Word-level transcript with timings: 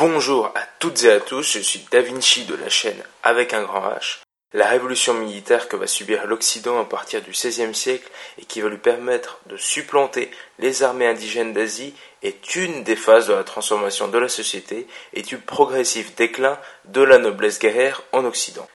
Bonjour 0.00 0.46
à 0.54 0.62
toutes 0.78 1.04
et 1.04 1.10
à 1.10 1.20
tous, 1.20 1.42
je 1.42 1.58
suis 1.58 1.86
Da 1.90 2.00
Vinci 2.00 2.46
de 2.46 2.54
la 2.54 2.70
chaîne 2.70 3.04
Avec 3.22 3.52
un 3.52 3.64
grand 3.64 3.82
H. 3.82 4.20
La 4.54 4.66
révolution 4.66 5.12
militaire 5.12 5.68
que 5.68 5.76
va 5.76 5.86
subir 5.86 6.26
l'Occident 6.26 6.80
à 6.80 6.86
partir 6.86 7.20
du 7.20 7.32
XVIe 7.32 7.74
siècle 7.74 8.10
et 8.38 8.46
qui 8.46 8.62
va 8.62 8.70
lui 8.70 8.78
permettre 8.78 9.40
de 9.44 9.58
supplanter 9.58 10.30
les 10.58 10.82
armées 10.82 11.06
indigènes 11.06 11.52
d'Asie 11.52 11.94
est 12.22 12.56
une 12.56 12.82
des 12.82 12.96
phases 12.96 13.26
de 13.26 13.34
la 13.34 13.44
transformation 13.44 14.08
de 14.08 14.16
la 14.16 14.30
société 14.30 14.86
et 15.12 15.20
du 15.20 15.36
progressif 15.36 16.14
déclin 16.14 16.58
de 16.86 17.02
la 17.02 17.18
noblesse 17.18 17.58
guerrière 17.58 18.00
en 18.12 18.24
Occident. 18.24 18.66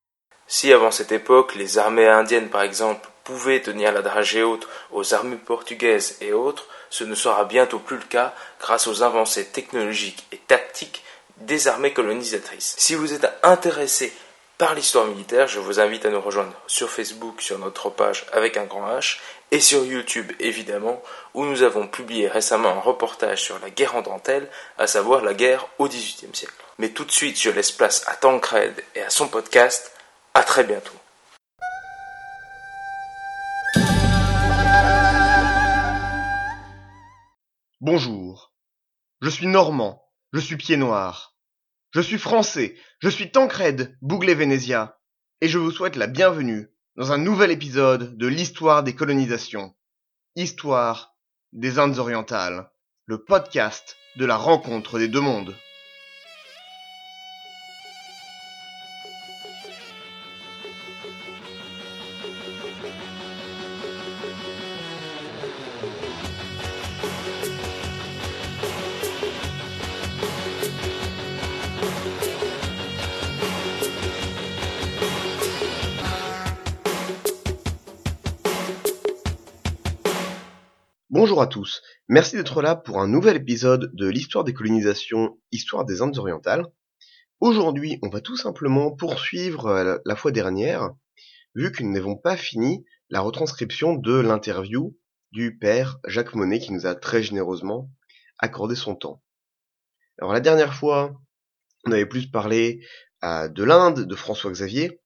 Si 0.45 0.71
avant 0.71 0.91
cette 0.91 1.11
époque 1.11 1.55
les 1.55 1.79
armées 1.79 2.07
indiennes 2.07 2.49
par 2.49 2.61
exemple 2.61 3.09
pouvaient 3.23 3.63
tenir 3.63 3.91
la 3.91 4.03
dragée 4.03 4.43
haute 4.43 4.67
aux 4.91 5.15
armées 5.15 5.37
portugaises 5.37 6.19
et 6.21 6.33
autres, 6.33 6.67
ce 6.91 7.03
ne 7.03 7.15
sera 7.15 7.45
bientôt 7.45 7.79
plus 7.79 7.97
le 7.97 8.03
cas 8.03 8.35
grâce 8.59 8.85
aux 8.85 9.01
avancées 9.01 9.45
technologiques 9.45 10.27
et 10.31 10.37
tactiques 10.37 11.01
des 11.37 11.67
armées 11.67 11.93
colonisatrices. 11.93 12.75
Si 12.77 12.95
vous 12.95 13.13
êtes 13.13 13.27
intéressé 13.43 14.13
par 14.57 14.73
l'histoire 14.73 15.05
militaire, 15.05 15.47
je 15.47 15.59
vous 15.59 15.79
invite 15.79 16.05
à 16.05 16.09
nous 16.09 16.21
rejoindre 16.21 16.53
sur 16.67 16.89
Facebook, 16.89 17.41
sur 17.41 17.59
notre 17.59 17.89
page 17.89 18.25
avec 18.31 18.55
un 18.57 18.63
grand 18.63 18.87
H, 18.87 19.19
et 19.51 19.59
sur 19.59 19.85
YouTube 19.85 20.31
évidemment, 20.39 21.01
où 21.33 21.45
nous 21.45 21.61
avons 21.61 21.87
publié 21.87 22.27
récemment 22.27 22.69
un 22.69 22.79
reportage 22.79 23.41
sur 23.41 23.59
la 23.59 23.69
guerre 23.69 23.95
en 23.95 24.01
dentelle, 24.01 24.49
à 24.77 24.87
savoir 24.87 25.21
la 25.21 25.33
guerre 25.33 25.67
au 25.77 25.87
XVIIIe 25.87 26.33
siècle. 26.33 26.53
Mais 26.77 26.89
tout 26.89 27.05
de 27.05 27.11
suite, 27.11 27.39
je 27.39 27.49
laisse 27.49 27.71
place 27.71 28.03
à 28.07 28.15
Tancred 28.15 28.83
et 28.95 29.01
à 29.01 29.09
son 29.09 29.27
podcast. 29.27 29.91
À 30.33 30.43
très 30.43 30.63
bientôt. 30.63 30.91
Bonjour. 37.81 38.51
Je 39.21 39.29
suis 39.29 39.47
normand. 39.47 40.04
Je 40.35 40.41
suis 40.41 40.57
pied 40.57 40.75
noir. 40.75 41.33
Je 41.91 42.01
suis 42.01 42.17
français. 42.17 42.75
Je 42.99 43.07
suis 43.07 43.31
Tancred, 43.31 43.97
Bouglé 44.01 44.35
Venezia. 44.35 44.99
Et 45.39 45.47
je 45.47 45.57
vous 45.57 45.71
souhaite 45.71 45.95
la 45.95 46.07
bienvenue 46.07 46.67
dans 46.97 47.13
un 47.13 47.17
nouvel 47.17 47.51
épisode 47.51 48.17
de 48.17 48.27
l'histoire 48.27 48.83
des 48.83 48.93
colonisations. 48.93 49.73
Histoire 50.35 51.15
des 51.53 51.79
Indes 51.79 51.99
orientales. 51.99 52.69
Le 53.05 53.23
podcast 53.23 53.95
de 54.17 54.25
la 54.25 54.35
rencontre 54.35 54.99
des 54.99 55.07
deux 55.07 55.21
mondes. 55.21 55.55
Bonjour 81.25 81.41
à 81.41 81.47
tous, 81.47 81.81
merci 82.07 82.35
d'être 82.35 82.61
là 82.61 82.75
pour 82.75 83.01
un 83.01 83.07
nouvel 83.07 83.37
épisode 83.37 83.89
de 83.95 84.07
l'histoire 84.07 84.43
des 84.43 84.53
colonisations, 84.53 85.39
histoire 85.51 85.83
des 85.83 86.03
Indes 86.03 86.19
orientales. 86.19 86.67
Aujourd'hui, 87.39 87.97
on 88.03 88.09
va 88.09 88.21
tout 88.21 88.37
simplement 88.37 88.91
poursuivre 88.91 89.65
euh, 89.65 89.97
la 90.05 90.15
fois 90.15 90.29
dernière, 90.29 90.91
vu 91.55 91.71
que 91.71 91.81
nous 91.81 91.91
n'avons 91.91 92.15
pas 92.15 92.37
fini 92.37 92.85
la 93.09 93.21
retranscription 93.21 93.95
de 93.95 94.13
l'interview 94.13 94.95
du 95.31 95.57
père 95.57 95.97
Jacques 96.05 96.35
Monnet 96.35 96.59
qui 96.59 96.71
nous 96.73 96.85
a 96.85 96.93
très 96.93 97.23
généreusement 97.23 97.89
accordé 98.37 98.75
son 98.75 98.93
temps. 98.93 99.23
Alors 100.19 100.31
la 100.31 100.41
dernière 100.41 100.75
fois, 100.75 101.19
on 101.87 101.91
avait 101.91 102.05
plus 102.05 102.29
parlé 102.29 102.85
euh, 103.23 103.47
de 103.47 103.63
l'Inde, 103.63 104.01
de 104.01 104.15
François 104.15 104.51
Xavier. 104.51 105.01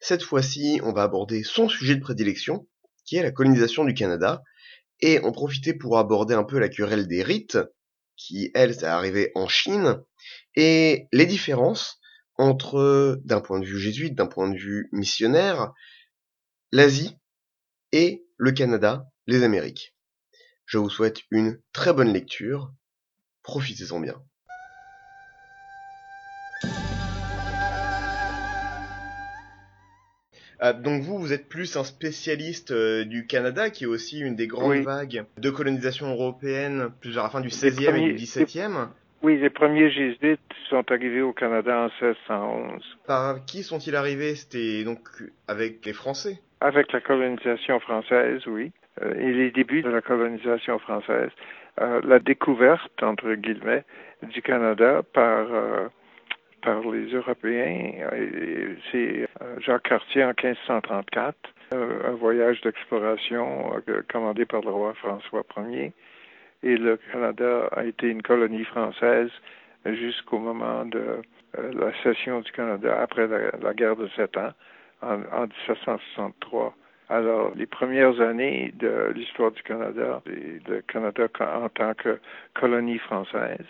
Cette 0.00 0.22
fois-ci, 0.22 0.82
on 0.84 0.92
va 0.92 1.04
aborder 1.04 1.42
son 1.42 1.70
sujet 1.70 1.96
de 1.96 2.02
prédilection, 2.02 2.68
qui 3.06 3.16
est 3.16 3.22
la 3.22 3.32
colonisation 3.32 3.86
du 3.86 3.94
Canada, 3.94 4.42
et 5.02 5.20
on 5.24 5.32
profitait 5.32 5.74
pour 5.74 5.98
aborder 5.98 6.34
un 6.34 6.44
peu 6.44 6.58
la 6.58 6.68
querelle 6.68 7.08
des 7.08 7.22
rites, 7.22 7.58
qui, 8.16 8.50
elle, 8.54 8.70
est 8.70 8.84
arrivée 8.84 9.32
en 9.34 9.48
Chine, 9.48 10.02
et 10.54 11.08
les 11.12 11.26
différences 11.26 12.00
entre, 12.36 13.20
d'un 13.24 13.40
point 13.40 13.60
de 13.60 13.66
vue 13.66 13.78
jésuite, 13.78 14.14
d'un 14.14 14.26
point 14.26 14.48
de 14.48 14.56
vue 14.56 14.88
missionnaire, 14.92 15.72
l'Asie 16.70 17.18
et 17.90 18.26
le 18.36 18.52
Canada, 18.52 19.06
les 19.26 19.42
Amériques. 19.42 19.94
Je 20.64 20.78
vous 20.78 20.88
souhaite 20.88 21.22
une 21.30 21.60
très 21.72 21.92
bonne 21.92 22.12
lecture, 22.12 22.72
profitez-en 23.42 24.00
bien. 24.00 24.22
Donc 30.72 31.02
vous, 31.02 31.18
vous 31.18 31.32
êtes 31.32 31.48
plus 31.48 31.76
un 31.76 31.84
spécialiste 31.84 32.70
euh, 32.70 33.04
du 33.04 33.26
Canada, 33.26 33.70
qui 33.70 33.84
est 33.84 33.86
aussi 33.88 34.20
une 34.20 34.36
des 34.36 34.46
grandes 34.46 34.70
Oui. 34.70 34.82
vagues 34.82 35.24
de 35.38 35.50
colonisation 35.50 36.06
européenne, 36.12 36.90
plus 37.00 37.18
à 37.18 37.24
la 37.24 37.28
fin 37.30 37.40
du 37.40 37.48
XVIe 37.48 37.82
et 37.82 37.86
premiers- 37.90 38.08
du 38.12 38.14
XVIIe. 38.24 38.88
Oui, 39.24 39.38
les 39.38 39.50
premiers 39.50 39.90
jésuites 39.90 40.40
sont 40.68 40.84
arrivés 40.90 41.20
au 41.22 41.32
Canada 41.32 41.78
en 41.78 42.04
1611 42.04 42.82
Par 43.06 43.44
qui 43.44 43.62
sont-ils 43.62 43.94
arrivés? 43.96 44.34
C'était 44.34 44.84
donc 44.84 45.00
avec 45.48 45.84
les 45.86 45.92
Français? 45.92 46.38
avec 46.60 46.92
la 46.92 47.00
colonisation 47.00 47.80
française, 47.80 48.40
oui, 48.46 48.70
euh, 49.02 49.14
et 49.18 49.32
les 49.32 49.50
débuts 49.50 49.82
de 49.82 49.88
la 49.90 50.00
colonisation 50.00 50.78
française. 50.78 51.30
Euh, 51.80 52.00
la 52.04 52.20
découverte, 52.20 53.02
entre 53.02 53.34
guillemets, 53.34 53.82
du 54.22 54.42
Canada 54.42 55.02
par 55.12 55.46
euh, 55.52 55.88
par 56.62 56.80
les 56.90 57.06
Européens, 57.12 57.92
c'est 58.90 59.28
euh, 59.42 59.60
Jacques 59.60 59.88
Cartier 59.88 60.24
en 60.24 60.28
1534, 60.28 61.36
euh, 61.74 62.08
un 62.08 62.12
voyage 62.12 62.60
d'exploration 62.62 63.72
euh, 63.88 64.02
commandé 64.10 64.46
par 64.46 64.62
le 64.62 64.70
roi 64.70 64.94
François 64.94 65.44
Ier. 65.56 65.92
Et 66.62 66.76
le 66.76 66.96
Canada 67.10 67.68
a 67.72 67.84
été 67.84 68.08
une 68.08 68.22
colonie 68.22 68.64
française 68.64 69.30
jusqu'au 69.84 70.38
moment 70.38 70.84
de 70.84 71.20
la 71.54 71.92
cession 72.04 72.40
du 72.40 72.52
Canada 72.52 73.00
après 73.02 73.26
la, 73.26 73.50
la 73.60 73.74
guerre 73.74 73.96
de 73.96 74.08
Sept 74.16 74.36
Ans 74.36 74.52
en, 75.02 75.20
en 75.32 75.42
1763. 75.42 76.74
Alors, 77.08 77.52
les 77.56 77.66
premières 77.66 78.20
années 78.20 78.72
de 78.78 79.12
l'histoire 79.14 79.50
du 79.50 79.62
Canada, 79.64 80.22
et 80.26 80.60
le 80.68 80.82
Canada 80.82 81.26
en 81.40 81.68
tant 81.68 81.94
que 81.94 82.20
colonie 82.54 82.98
française. 82.98 83.66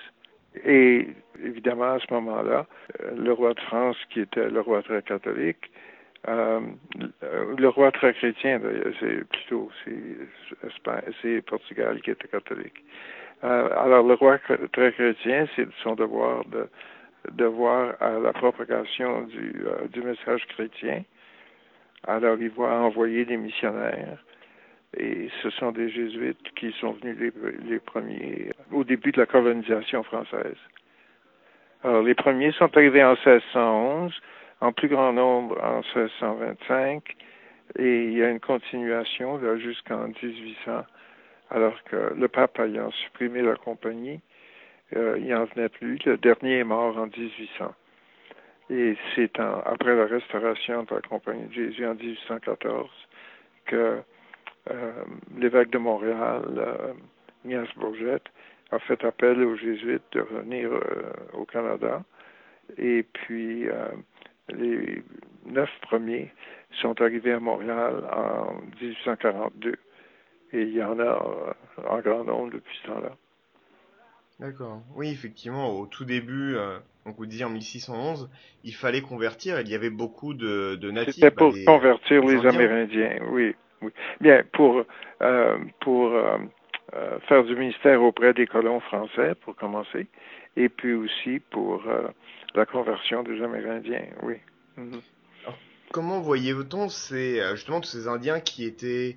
Et 0.65 1.09
évidemment, 1.43 1.93
à 1.95 1.99
ce 1.99 2.13
moment-là, 2.15 2.67
euh, 3.01 3.15
le 3.17 3.33
roi 3.33 3.55
de 3.55 3.61
France, 3.61 3.97
qui 4.11 4.21
était 4.21 4.49
le 4.51 4.61
roi 4.61 4.83
très 4.83 5.03
catholique, 5.03 5.71
euh, 6.29 6.61
le- 7.59 7.69
roi 7.69 7.91
très 7.91 8.13
chrétien, 8.15 8.61
c'est 9.01 9.25
plutôt 9.29 9.71
c'est 11.23 11.43
Portugal 11.43 12.01
qui 12.03 12.11
était 12.11 12.29
catholique. 12.29 12.85
Euh, 13.43 13.69
alors, 13.77 14.07
le 14.07 14.15
roi 14.15 14.39
très 14.73 14.93
chrétien, 14.93 15.47
c'est 15.57 15.67
son 15.83 15.95
devoir 15.97 16.45
de, 16.47 16.69
de 17.33 17.45
voir 17.45 17.95
à 18.01 18.11
la 18.21 18.33
propagation 18.33 19.23
du, 19.23 19.65
du 19.93 20.03
message 20.03 20.47
chrétien. 20.49 21.03
Alors, 22.07 22.37
il 22.41 22.51
va 22.51 22.83
envoyer 22.83 23.25
des 23.25 23.37
missionnaires. 23.37 24.23
Et 24.97 25.29
ce 25.43 25.51
sont 25.51 25.73
des 25.73 25.89
jésuites 25.89 26.53
qui 26.55 26.71
sont 26.73 26.93
venus 26.93 27.17
les, 27.19 27.33
les 27.71 27.81
premiers 27.81 28.52
au 28.73 28.85
début 28.85 29.13
de 29.13 29.21
la 29.21 29.27
colonisation 29.27 30.03
française. 30.03 30.57
Alors, 31.85 32.03
les 32.03 32.15
premiers 32.15 32.53
sont 32.53 32.75
arrivés 32.77 33.03
en 33.03 33.15
1611, 33.27 34.13
en 34.61 34.73
plus 34.73 34.89
grand 34.89 35.13
nombre 35.13 35.61
en 35.63 35.83
1625, 35.97 37.17
et 37.79 38.05
il 38.05 38.13
y 38.13 38.23
a 38.23 38.31
une 38.31 38.41
continuation 38.41 39.41
jusqu'en 39.59 40.09
1800, 40.09 40.85
alors 41.51 41.83
que 41.85 42.15
le 42.17 42.29
pape 42.29 42.59
ayant 42.61 42.91
supprimé 42.91 43.43
la 43.43 43.57
compagnie, 43.57 44.21
euh, 44.97 45.19
il 45.19 45.29
n'en 45.29 45.45
venait 45.47 45.69
plus. 45.69 45.99
Le 46.05 46.19
dernier 46.19 46.59
est 46.59 46.65
mort 46.65 46.97
en 46.99 47.07
1800. 47.07 47.75
Et 48.71 48.97
c'est 49.15 49.39
après 49.39 49.95
la 49.95 50.07
restauration 50.07 50.85
de 50.85 50.95
la 50.95 51.01
Compagnie 51.03 51.47
de 51.49 51.53
Jésus 51.53 51.87
en 51.87 51.95
1814 51.95 52.89
que 53.67 54.01
euh, 54.71 54.93
l'évêque 55.37 55.71
de 55.71 55.79
Montréal, 55.79 56.43
euh, 57.45 57.65
Bourgette, 57.77 58.29
a 58.73 58.79
fait 58.81 59.05
appel 59.05 59.43
aux 59.45 59.57
Jésuites 59.57 60.03
de 60.13 60.21
revenir 60.21 60.73
euh, 60.73 61.13
au 61.35 61.45
Canada. 61.45 62.03
Et 62.79 63.03
puis, 63.13 63.69
euh, 63.69 63.89
les 64.49 65.03
neuf 65.47 65.71
premiers 65.83 66.33
sont 66.81 67.01
arrivés 67.01 67.33
à 67.33 67.41
Montréal 67.41 68.05
en 68.13 68.55
1842. 68.81 69.75
Et 70.55 70.63
il 70.63 70.75
y 70.75 70.83
en 70.83 70.99
a 70.99 71.03
euh, 71.03 71.53
en 71.89 72.01
grand 72.01 72.25
nombre 72.25 72.53
depuis 72.53 72.77
ce 72.83 72.87
temps-là. 72.89 73.13
D'accord. 74.41 74.83
Oui, 74.97 75.09
effectivement, 75.11 75.79
au 75.79 75.87
tout 75.87 76.05
début, 76.05 76.57
euh, 76.57 76.79
donc 77.07 77.17
vous 77.17 77.27
disiez 77.27 77.45
en 77.45 77.51
1611, 77.51 78.29
il 78.65 78.75
fallait 78.75 79.03
convertir. 79.03 79.61
Il 79.61 79.69
y 79.69 79.75
avait 79.75 79.91
beaucoup 79.91 80.35
de, 80.35 80.77
de 80.77 80.91
natifs. 80.91 81.15
C'était 81.15 81.31
bah, 81.31 81.37
pour 81.45 81.53
les- 81.53 81.65
convertir 81.65 82.23
les 82.23 82.29
les 82.29 82.37
Indiens. 82.39 82.51
Amérindiens, 82.51 83.19
oui. 83.31 83.55
oui. 83.83 83.91
Bien, 84.21 84.43
pour, 84.53 84.85
euh, 85.23 85.59
pour 85.81 86.07
euh, 86.13 86.39
euh, 86.95 87.19
faire 87.29 87.45
du 87.45 87.57
ministère 87.57 88.03
auprès 88.03 88.35
des 88.35 88.47
colons 88.47 88.81
français, 88.81 89.35
pour 89.35 89.57
commencer, 89.57 90.07
et 90.57 90.69
puis 90.69 90.95
aussi 90.95 91.41
pour 91.51 91.83
la 92.55 92.67
conversion 92.67 93.23
des 93.23 93.43
Amérindiens, 93.43 94.05
oui. 94.23 94.37
Mhm. 94.77 95.01
comment 95.93 96.21
voyez-vous 96.21 96.89
ces, 96.89 97.43
justement 97.53 97.81
tous 97.81 97.89
ces 97.89 98.09
Indiens 98.09 98.41
qui 98.41 98.65
étaient 98.65 99.17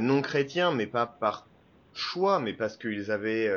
non 0.00 0.22
chrétiens, 0.22 0.72
mais 0.72 0.86
pas 0.86 1.06
par 1.06 1.46
choix, 1.94 2.40
mais 2.40 2.52
parce 2.52 2.76
qu'ils 2.76 3.10
avaient 3.10 3.48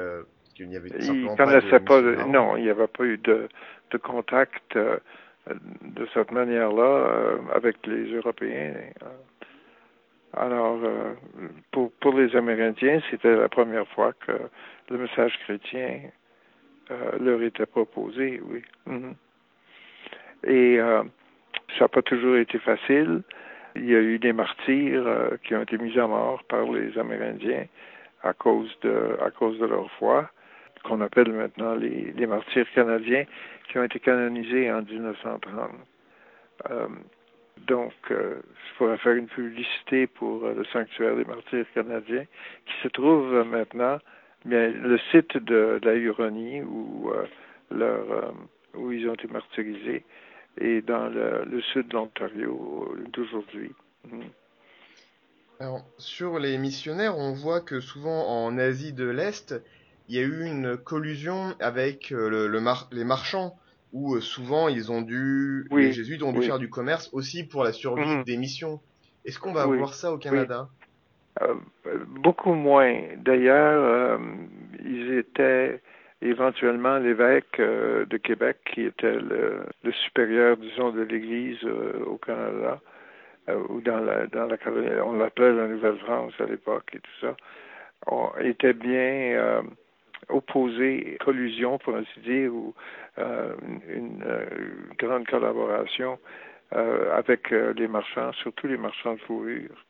qu'il 0.55 0.67
n'y 0.67 0.75
avait 0.75 0.89
simplement 1.01 1.35
pas, 1.35 2.01
de, 2.01 2.15
non, 2.27 2.57
il 2.57 2.63
n'y 2.63 2.69
avait 2.69 2.87
pas 2.87 3.05
eu 3.05 3.17
de, 3.17 3.49
de 3.91 3.97
contact 3.97 4.77
de 5.47 6.07
cette 6.13 6.31
manière-là 6.31 6.83
euh, 6.83 7.37
avec 7.53 7.85
les 7.87 8.13
Européens. 8.13 8.73
Alors, 10.33 10.79
euh, 10.83 11.13
pour, 11.71 11.91
pour 11.93 12.17
les 12.17 12.35
Amérindiens, 12.35 13.01
c'était 13.09 13.35
la 13.35 13.49
première 13.49 13.87
fois 13.89 14.13
que 14.13 14.31
le 14.89 14.97
message 14.97 15.37
chrétien 15.43 15.99
euh, 16.89 17.17
leur 17.19 17.41
était 17.41 17.65
proposé, 17.65 18.41
oui. 18.45 18.61
Mhm. 18.85 19.15
Et 20.43 20.79
ça 20.79 21.81
n'a 21.81 21.87
pas 21.87 22.01
toujours 22.01 22.35
été 22.35 22.57
facile. 22.57 23.21
Il 23.75 23.85
y 23.85 23.95
a 23.95 23.99
eu 23.99 24.17
des 24.17 24.33
martyrs 24.33 25.37
qui 25.43 25.53
ont 25.53 25.61
été 25.61 25.77
mis 25.77 25.97
à 25.99 26.07
mort 26.07 26.43
par 26.45 26.63
les 26.71 26.97
Amérindiens 26.97 27.67
à 28.23 28.33
cause 28.33 28.75
de, 28.81 29.17
à 29.23 29.29
cause 29.29 29.59
de 29.59 29.67
leur 29.67 29.89
foi 29.91 30.31
qu'on 30.83 31.01
appelle 31.01 31.31
maintenant 31.31 31.75
les, 31.75 32.11
les, 32.13 32.25
martyrs 32.25 32.65
canadiens, 32.73 33.25
qui 33.69 33.77
ont 33.77 33.83
été 33.83 33.99
canonisés 33.99 34.71
en 34.71 34.81
1930. 34.81 35.69
Euh, 37.61 37.65
donc, 37.67 37.93
euh, 38.11 38.41
je 38.53 38.77
pourrais 38.77 38.97
faire 38.97 39.13
une 39.13 39.27
publicité 39.27 40.07
pour 40.07 40.43
euh, 40.45 40.53
le 40.53 40.65
sanctuaire 40.65 41.15
des 41.15 41.25
martyrs 41.25 41.65
canadiens, 41.73 42.25
qui 42.65 42.73
se 42.83 42.87
trouve 42.89 43.43
maintenant, 43.45 43.99
bien, 44.45 44.69
le 44.69 44.97
site 45.11 45.37
de, 45.37 45.79
la 45.83 45.95
Huronie 45.95 46.61
où, 46.61 47.11
où 48.73 48.91
ils 48.91 49.09
ont 49.09 49.13
été 49.13 49.27
martyrisés 49.27 50.03
est 50.59 50.85
dans 50.85 51.07
le, 51.07 51.61
sud 51.73 51.87
de 51.87 51.93
l'Ontario 51.93 52.95
d'aujourd'hui. 53.13 53.71
Mm. 54.09 54.21
Alors, 55.59 55.85
sur 55.97 56.39
les 56.39 56.57
missionnaires, 56.57 57.17
on 57.17 57.33
voit 57.33 57.61
que 57.61 57.79
souvent 57.79 58.27
en 58.27 58.57
Asie 58.57 58.93
de 58.93 59.07
l'Est, 59.07 59.53
il 60.09 60.15
y 60.15 60.19
a 60.19 60.23
eu 60.23 60.43
une 60.43 60.75
collusion 60.75 61.55
avec 61.59 62.11
euh, 62.11 62.29
le, 62.29 62.87
les 62.91 63.03
marchands 63.03 63.55
où 63.93 64.15
euh, 64.15 64.21
souvent 64.21 64.67
ils 64.67 64.91
ont 64.91 65.01
dû 65.01 65.67
les 65.71 65.91
jésuites 65.91 66.23
ont 66.23 66.31
dû 66.31 66.43
faire 66.43 66.59
du 66.59 66.69
commerce 66.69 67.09
aussi 67.13 67.43
pour 67.43 67.63
la 67.63 67.73
survie 67.73 68.05
mhm. 68.05 68.23
des 68.23 68.37
missions. 68.37 68.79
Est-ce 69.25 69.39
qu'on 69.39 69.53
va 69.53 69.65
voir 69.65 69.93
ça 69.93 70.11
au 70.11 70.17
Canada? 70.17 70.67
euh, 71.41 71.55
Beaucoup 72.23 72.53
moins. 72.53 72.95
D'ailleurs, 73.17 74.19
ils 74.83 75.13
étaient 75.13 75.81
éventuellement 76.21 76.97
l'évêque 76.97 77.59
de 77.59 78.17
Québec, 78.17 78.57
qui 78.73 78.81
était 78.81 79.13
le, 79.13 79.91
supérieur, 80.05 80.57
disons, 80.57 80.91
de 80.91 81.01
l'Église 81.01 81.63
au 82.07 82.17
Canada, 82.17 82.79
ou 83.69 83.81
dans 83.81 83.99
la, 83.99 84.25
dans 84.27 84.45
la 84.45 84.57
on 85.05 85.13
l'appelait 85.13 85.53
la 85.53 85.67
Nouvelle-France 85.67 86.33
à 86.39 86.45
l'époque 86.45 86.89
et 86.93 86.99
tout 86.99 87.27
ça, 87.27 87.35
on 88.07 88.29
était 88.39 88.73
bien 88.73 89.63
opposé, 90.29 91.17
collusion 91.19 91.77
pour 91.77 91.95
ainsi 91.95 92.19
dire, 92.21 92.53
ou 92.53 92.73
euh, 93.19 93.53
une, 93.89 94.23
euh, 94.25 94.45
grande 94.97 95.27
collaboration 95.27 96.19
euh, 96.73 97.15
avec 97.15 97.49
les 97.51 97.87
marchands, 97.87 98.31
surtout 98.33 98.67
les 98.67 98.77
marchands 98.77 99.15
de 99.15 99.19
fourrure. 99.21 99.85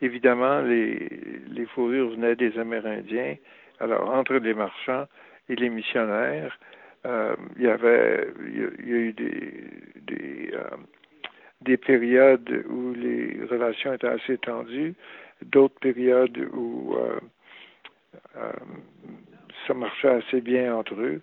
Évidemment, 0.00 0.60
les, 0.60 1.08
les 1.48 1.66
fourrures 1.66 2.10
venaient 2.10 2.36
des 2.36 2.58
Amérindiens. 2.58 3.36
Alors, 3.80 4.08
entre 4.10 4.34
les 4.34 4.54
marchands 4.54 5.06
et 5.48 5.56
les 5.56 5.68
missionnaires, 5.68 6.58
il 7.04 7.62
y 7.62 7.68
avait, 7.68 8.28
il 8.46 8.88
y, 8.88 8.94
a 8.94 8.96
eu 8.96 9.12
des, 9.12 9.70
des, 10.02 10.50
des 11.60 11.76
périodes 11.76 12.64
où 12.68 12.92
les 12.94 13.38
relations 13.48 13.92
étaient 13.92 14.08
assez 14.08 14.38
tendues, 14.38 14.94
d'autres 15.42 15.78
périodes 15.78 16.48
où 16.52 16.96
ça 19.66 19.74
marchait 19.74 20.08
assez 20.08 20.40
bien 20.40 20.74
entre 20.74 20.94
eux. 20.94 21.22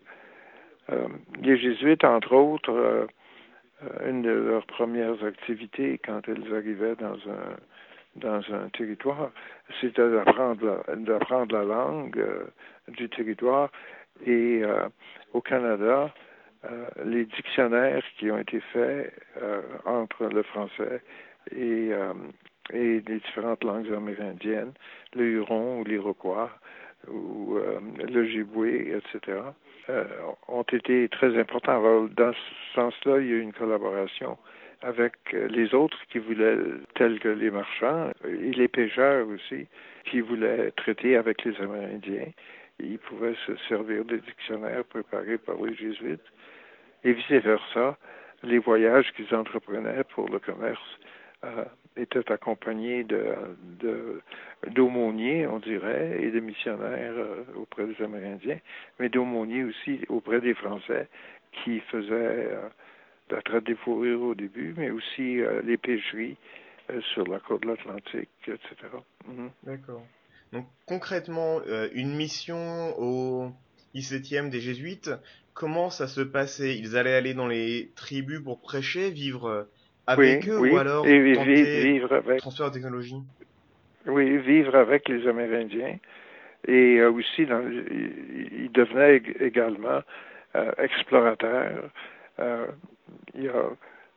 Euh, 0.91 1.07
les 1.41 1.57
jésuites, 1.57 2.03
entre 2.03 2.33
autres, 2.33 2.71
euh, 2.71 3.05
euh, 3.83 4.09
une 4.09 4.21
de 4.21 4.31
leurs 4.31 4.65
premières 4.65 5.23
activités 5.23 5.99
quand 6.05 6.27
elles 6.27 6.53
arrivaient 6.53 6.95
dans 6.95 7.15
un 7.15 7.55
dans 8.15 8.43
un 8.53 8.69
territoire, 8.69 9.31
c'était 9.81 10.07
d'apprendre 10.07 10.83
d'apprendre 10.97 11.55
la 11.57 11.63
langue 11.63 12.23
du 12.89 13.09
territoire. 13.09 13.71
Et 14.27 14.61
au 15.33 15.41
Canada, 15.41 16.13
les 17.03 17.25
dictionnaires 17.25 18.03
qui 18.19 18.29
ont 18.29 18.37
été 18.37 18.59
faits 18.71 19.11
entre 19.85 20.25
le 20.25 20.43
français 20.43 21.01
et, 21.55 21.89
et 22.71 22.99
les 22.99 23.19
différentes 23.19 23.63
langues 23.63 23.91
amérindiennes, 23.91 24.73
le 25.15 25.23
huron 25.23 25.79
ou 25.79 25.83
l'iroquois, 25.83 26.51
ou 27.07 27.57
euh, 27.57 27.79
le 27.97 28.25
Giboué, 28.25 28.95
etc., 28.95 29.39
euh, 29.89 30.05
ont 30.47 30.63
été 30.63 31.09
très 31.09 31.37
importants. 31.37 32.07
dans 32.15 32.33
ce 32.33 32.75
sens-là, 32.75 33.19
il 33.19 33.27
y 33.27 33.31
a 33.31 33.35
eu 33.35 33.41
une 33.41 33.53
collaboration 33.53 34.37
avec 34.81 35.13
euh, 35.33 35.47
les 35.47 35.73
autres 35.73 35.97
qui 36.09 36.19
voulaient, 36.19 36.57
tels 36.95 37.19
que 37.19 37.29
les 37.29 37.51
marchands 37.51 38.11
et 38.25 38.51
les 38.51 38.67
pêcheurs 38.67 39.27
aussi, 39.27 39.67
qui 40.05 40.21
voulaient 40.21 40.71
traiter 40.71 41.15
avec 41.17 41.43
les 41.43 41.59
Amérindiens. 41.59 42.31
Ils 42.79 42.99
pouvaient 42.99 43.35
se 43.45 43.55
servir 43.69 44.03
des 44.05 44.19
dictionnaires 44.19 44.83
préparés 44.85 45.37
par 45.37 45.55
les 45.61 45.75
jésuites 45.75 46.25
et 47.03 47.13
vice-versa. 47.13 47.97
Les 48.43 48.59
voyages 48.59 49.11
qu'ils 49.13 49.33
entreprenaient 49.33 50.03
pour 50.15 50.29
le 50.29 50.39
commerce 50.39 50.99
euh, 51.45 51.63
était 51.97 52.31
accompagné 52.31 53.03
de, 53.03 54.21
d'aumôniers, 54.71 55.47
on 55.47 55.59
dirait, 55.59 56.19
et 56.21 56.31
de 56.31 56.39
missionnaires 56.39 57.13
euh, 57.15 57.43
auprès 57.55 57.85
des 57.85 58.01
Amérindiens, 58.03 58.59
mais 58.99 59.09
d'aumôniers 59.09 59.63
aussi 59.63 60.01
auprès 60.09 60.41
des 60.41 60.53
Français 60.53 61.07
qui 61.51 61.79
faisaient 61.91 62.09
euh, 62.11 62.69
la 63.29 63.41
traite 63.41 63.65
des 63.65 63.75
fourrures 63.75 64.21
au 64.21 64.35
début, 64.35 64.73
mais 64.77 64.89
aussi 64.91 65.39
les 65.63 65.77
pêcheries 65.77 66.35
sur 67.13 67.25
la 67.25 67.39
côte 67.39 67.61
de 67.63 67.69
l'Atlantique, 67.69 68.29
etc. 68.45 68.75
Mhm. 69.25 69.49
D'accord. 69.63 70.03
Donc 70.51 70.67
concrètement, 70.85 71.61
une 71.93 72.13
mission 72.13 72.93
au 72.99 73.51
17e 73.95 74.49
des 74.49 74.59
Jésuites, 74.59 75.09
comment 75.53 75.89
ça 75.89 76.07
se 76.07 76.21
passait? 76.21 76.77
Ils 76.77 76.97
allaient 76.97 77.15
aller 77.15 77.33
dans 77.33 77.47
les 77.47 77.91
tribus 77.95 78.41
pour 78.43 78.59
prêcher, 78.59 79.09
vivre 79.09 79.67
avec 80.07 80.47
eux 80.47 80.59
ou 80.59 80.77
alors 80.77 81.05
vivre 81.05 82.13
avec 82.13 82.39
transfert 82.39 82.69
de 82.69 82.73
technologie? 82.75 83.21
Oui, 84.05 84.37
vivre 84.37 84.75
avec 84.75 85.07
les 85.07 85.27
Amérindiens 85.27 85.97
et 86.67 86.97
euh, 86.99 87.11
aussi 87.11 87.45
dans, 87.45 87.61
ils 87.69 88.71
devenaient 88.71 89.21
également 89.39 90.01
euh, 90.55 90.71
explorateurs. 90.77 91.89
Euh, 92.39 92.67
il 93.35 93.43
y 93.43 93.49
a 93.49 93.65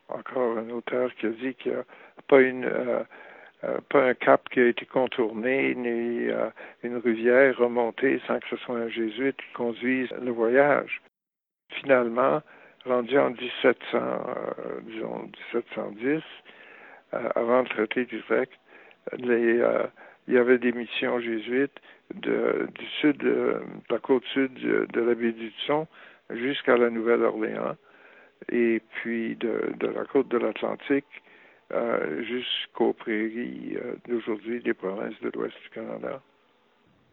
encore 0.09 0.57
un 0.57 0.69
auteur 0.69 1.13
qui 1.15 1.25
a 1.25 1.29
dit 1.29 1.55
qu'il 1.55 1.71
n'y 1.71 1.77
a 1.77 1.83
pas 2.27 2.41
une 2.41 2.65
euh, 2.65 3.03
pas 3.89 4.09
un 4.09 4.13
cap 4.13 4.47
qui 4.49 4.59
a 4.59 4.67
été 4.67 4.85
contourné, 4.85 5.73
ni 5.73 6.29
une 6.83 6.97
rivière 6.97 7.57
remontée 7.57 8.21
sans 8.27 8.39
que 8.39 8.47
ce 8.51 8.57
soit 8.57 8.77
un 8.77 8.87
jésuite 8.87 9.35
qui 9.37 9.53
conduise 9.53 10.09
le 10.21 10.29
voyage. 10.29 11.01
Finalement, 11.69 12.43
rendu 12.87 13.17
en 13.17 13.29
1700, 13.29 13.75
euh, 13.93 14.79
disons 14.83 15.29
1710, 15.53 16.21
euh, 17.13 17.29
avant 17.35 17.61
le 17.61 17.67
traité 17.67 18.05
d'Utrecht, 18.05 18.51
les, 19.17 19.59
euh, 19.59 19.83
il 20.27 20.33
y 20.33 20.37
avait 20.37 20.57
des 20.57 20.71
missions 20.71 21.19
jésuites 21.19 21.79
de, 22.13 22.67
du 22.73 22.85
sud, 22.99 23.17
de, 23.17 23.61
la 23.89 23.99
côte 23.99 24.23
sud 24.33 24.53
de, 24.53 25.01
la 25.01 25.15
baie 25.15 25.31
du 25.31 25.51
Son 25.65 25.87
jusqu'à 26.29 26.77
la 26.77 26.89
Nouvelle-Orléans, 26.89 27.75
et 28.51 28.81
puis 28.95 29.35
de, 29.35 29.73
la 29.81 30.03
côte 30.05 30.27
de 30.27 30.37
l'Atlantique 30.37 31.05
jusqu'aux 32.21 32.93
prairies 32.93 33.77
d'aujourd'hui 34.07 34.61
des 34.61 34.73
provinces 34.73 35.19
de 35.21 35.31
l'ouest 35.33 35.55
du 35.63 35.69
Canada. 35.69 36.21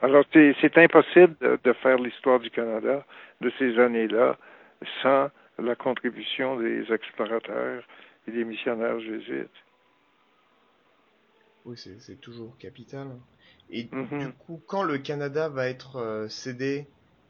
Alors, 0.01 0.25
c'est 0.33 0.79
impossible 0.79 1.35
de 1.41 1.73
faire 1.75 1.99
l'histoire 1.99 2.41
du 2.41 2.51
Canada 2.51 3.05
de 3.41 3.53
ces 3.59 3.79
années-là 3.79 4.37
sans 5.03 5.31
la 5.59 5.75
contribution 5.75 6.59
des 6.59 6.93
explorateurs 6.93 7.85
et 8.27 8.33
des 8.33 8.45
missionnaires 8.45 9.01
jésuites. 9.01 9.51
Oui, 11.65 11.77
c'est 11.79 12.21
toujours 12.21 12.59
capital. 12.59 13.09
Et 13.71 13.89
mhm. 13.91 14.19
du 14.19 14.33
coup, 14.33 14.61
quand 14.67 14.83
le 14.83 14.99
Canada 14.99 15.49
va 15.49 15.69
être 15.69 15.97
euh, 15.97 16.29
cédé 16.29 16.87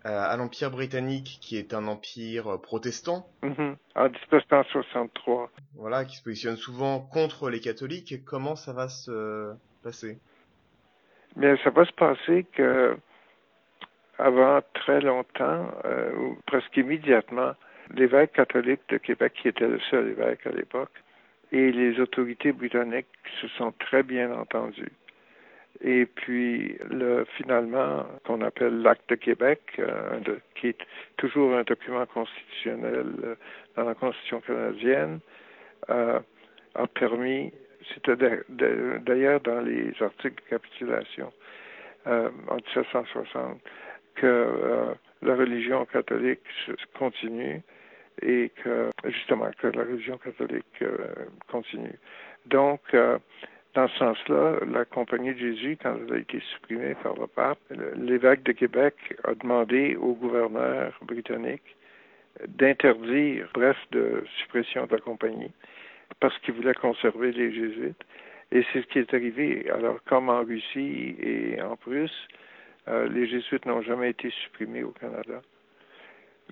euh, 0.07 0.09
à 0.09 0.37
l'Empire 0.37 0.71
britannique, 0.71 1.39
qui 1.41 1.57
est 1.57 1.73
un 1.73 1.87
empire 1.87 2.55
euh, 2.55 2.59
protestant, 2.59 3.27
mhm. 3.43 3.77
en 3.95 4.05
1963, 4.05 5.51
voilà, 5.77 6.05
qui 6.05 6.17
se 6.17 6.25
positionne 6.25 6.57
souvent 6.57 6.99
contre 7.01 7.49
les 7.49 7.61
catholiques, 7.61 8.25
comment 8.25 8.57
ça 8.57 8.73
va 8.73 8.89
se 8.89 9.55
passer? 9.85 10.19
Bien, 11.37 11.57
ça 11.63 11.71
va 11.71 11.85
se 11.85 11.93
passer 11.93 12.45
que 12.53 12.97
avant 14.19 14.61
très 14.75 15.01
longtemps, 15.01 15.69
ou 16.17 16.39
presque 16.47 16.77
immédiatement, 16.77 17.55
l'évêque 17.95 18.33
catholique 18.33 18.81
de 18.89 18.99
Québec, 18.99 19.33
qui 19.41 19.49
était 19.49 19.69
le 19.69 19.81
seul 19.91 20.09
évêque 20.09 20.47
à 20.47 20.51
l'époque, 20.51 20.93
et 21.53 21.71
les 21.71 22.01
autorités 22.01 22.53
britanniques 22.53 23.07
se 23.41 23.49
sont 23.49 23.73
très 23.79 24.03
bien 24.03 24.33
entendues. 24.33 24.93
Et 25.83 26.07
puis, 26.07 26.79
le, 26.91 27.25
finalement, 27.37 28.07
qu'on 28.25 28.41
appelle 28.43 28.83
l'acte 28.83 29.09
de 29.11 29.17
Québec, 29.17 29.61
euh, 29.79 30.21
qui 30.55 30.69
est 30.69 30.79
toujours 31.17 31.55
un 31.55 31.63
document 31.63 32.07
constitutionnel 32.07 33.07
euh, 33.25 33.35
dans 33.77 33.85
la 33.85 33.95
Constitution 33.95 34.41
canadienne, 34.41 35.21
euh, 35.91 36.21
a 36.75 36.87
permis, 36.87 37.53
c'était 37.93 38.17
d'ailleurs 38.49 39.41
dans 39.41 39.61
les 39.61 39.93
articles 40.01 40.43
de 40.45 40.51
capitulation 40.51 41.33
en 42.07 42.57
1760, 42.57 43.61
que 44.17 44.95
la 45.23 45.35
religion 45.35 45.87
catholique 45.87 46.41
continue 46.99 47.63
et 48.23 48.51
que 48.63 48.91
justement 49.05 49.51
que 49.59 49.69
la 49.69 49.83
religion 49.83 50.19
catholique 50.19 50.85
continue. 51.49 51.99
Donc, 52.47 52.81
dans 53.75 53.89
ce 53.89 53.99
sens-là, 53.99 54.61
la 54.71 54.85
Compagnie 54.85 55.35
de 55.35 55.39
Jésus, 55.39 55.77
quand 55.83 55.97
elle 56.07 56.15
a 56.15 56.19
été 56.19 56.41
supprimée 56.55 56.95
par 57.03 57.15
le 57.15 57.27
pape, 57.27 57.59
l'évêque 57.97 58.45
de 58.45 58.53
Québec 58.53 58.95
a 59.25 59.35
demandé 59.35 59.97
au 59.97 60.13
gouverneur 60.13 60.97
britannique 61.03 61.77
d'interdire, 62.47 63.49
bref, 63.55 63.77
de 63.91 64.25
suppression 64.39 64.87
de 64.87 64.93
la 64.93 65.01
compagnie, 65.01 65.53
parce 66.21 66.37
qu'il 66.39 66.55
voulait 66.55 66.75
conserver 66.75 67.33
les 67.33 67.53
jésuites. 67.53 68.03
Et 68.53 68.65
c'est 68.73 68.83
ce 68.83 68.87
qui 68.87 68.99
est 69.01 69.15
arrivé. 69.15 69.69
Alors, 69.71 69.99
comme 70.05 70.29
en 70.29 70.43
Russie 70.45 71.17
et 71.21 71.61
en 71.61 71.77
Prusse, 71.77 72.29
euh, 72.89 73.09
les 73.09 73.27
jésuites 73.27 73.67
n'ont 73.67 73.83
jamais 73.83 74.11
été 74.11 74.31
supprimés 74.31 74.85
au 74.85 74.91
Canada. 74.91 75.43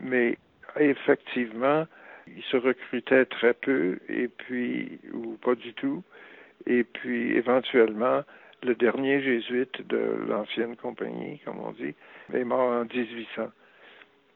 Mais 0.01 0.37
effectivement, 0.79 1.87
ils 2.27 2.43
se 2.45 2.57
recrutaient 2.57 3.27
très 3.27 3.55
peu, 3.55 3.99
et 4.09 4.29
puis, 4.29 5.01
ou 5.13 5.37
pas 5.43 5.55
du 5.55 5.73
tout. 5.75 6.03
Et 6.67 6.85
puis, 6.85 7.33
éventuellement, 7.33 8.23
le 8.63 8.75
dernier 8.75 9.21
jésuite 9.21 9.87
de 9.89 9.99
l'ancienne 10.29 10.77
compagnie, 10.77 11.41
comme 11.45 11.59
on 11.59 11.73
dit, 11.73 11.95
est 12.33 12.45
mort 12.45 12.71
en 12.71 12.85
1800. 12.85 13.51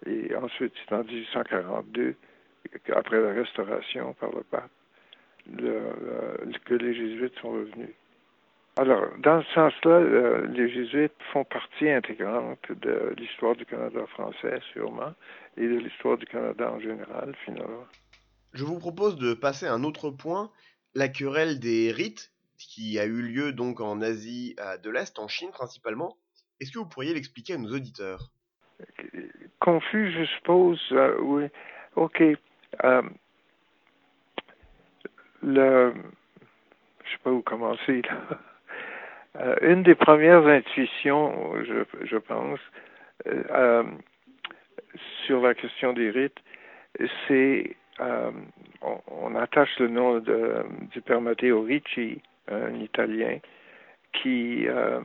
Et 0.07 0.35
ensuite, 0.35 0.73
c'est 0.89 0.95
en 0.95 1.05
1842, 1.05 2.15
après 2.93 3.21
la 3.21 3.33
restauration 3.33 4.15
par 4.15 4.31
le 4.33 4.43
pape, 4.43 4.71
que 6.65 6.75
les 6.75 6.95
jésuites 6.95 7.39
sont 7.41 7.51
revenus. 7.51 7.95
Alors, 8.79 9.07
dans 9.19 9.43
ce 9.43 9.53
sens-là, 9.55 9.91
euh, 9.91 10.47
les 10.49 10.69
jésuites 10.69 11.15
font 11.33 11.45
partie 11.45 11.89
intégrante 11.89 12.71
de 12.71 13.15
l'histoire 13.17 13.57
du 13.57 13.65
Canada 13.65 14.07
français, 14.09 14.61
sûrement, 14.73 15.15
et 15.57 15.67
de 15.67 15.79
l'histoire 15.79 16.19
du 16.19 16.27
Canada 16.27 16.71
en 16.71 16.79
général, 16.79 17.35
finalement. 17.45 17.87
Je 18.53 18.65
vous 18.65 18.79
propose 18.79 19.17
de 19.17 19.33
passer 19.33 19.67
à 19.67 19.73
un 19.73 19.83
autre 19.83 20.11
point, 20.11 20.51
la 20.95 21.09
querelle 21.09 21.59
des 21.59 21.91
rites 21.91 22.33
qui 22.59 22.99
a 22.99 23.07
eu 23.07 23.23
lieu 23.23 23.53
donc 23.53 23.81
en 23.81 24.01
Asie 24.03 24.57
de 24.83 24.91
l'Est, 24.91 25.19
en 25.19 25.29
Chine 25.29 25.51
principalement. 25.51 26.17
Est-ce 26.61 26.73
que 26.73 26.79
vous 26.79 26.89
pourriez 26.89 27.15
l'expliquer 27.15 27.55
à 27.55 27.59
nos 27.59 27.75
auditeurs? 27.75 28.31
Confus, 29.61 30.13
je 30.13 30.25
suppose. 30.37 30.81
Euh, 30.93 31.17
oui. 31.21 31.45
Ok. 31.97 32.23
Euh, 32.85 33.03
le, 35.43 35.95
je 37.05 37.11
sais 37.11 37.19
pas 37.23 37.31
où 37.31 37.43
commencer 37.43 38.03
là. 38.03 38.39
Euh, 39.41 39.57
une 39.63 39.83
des 39.83 39.95
premières 39.95 40.47
intuitions, 40.47 41.55
je, 41.65 42.07
je 42.07 42.17
pense, 42.17 42.61
sur 45.27 45.41
la 45.43 45.55
question 45.55 45.93
des 45.93 46.11
rites, 46.11 46.39
c'est 47.27 47.77
on, 48.01 49.01
on, 49.09 49.35
attache 49.35 49.79
le 49.79 49.89
nom 49.89 50.19
du 50.21 51.01
père 51.03 51.21
Matteo 51.21 51.63
Ricci 51.63 52.21
un 52.49 52.75
Italien 52.81 53.39
qui, 54.13 54.67
euh, 54.69 55.01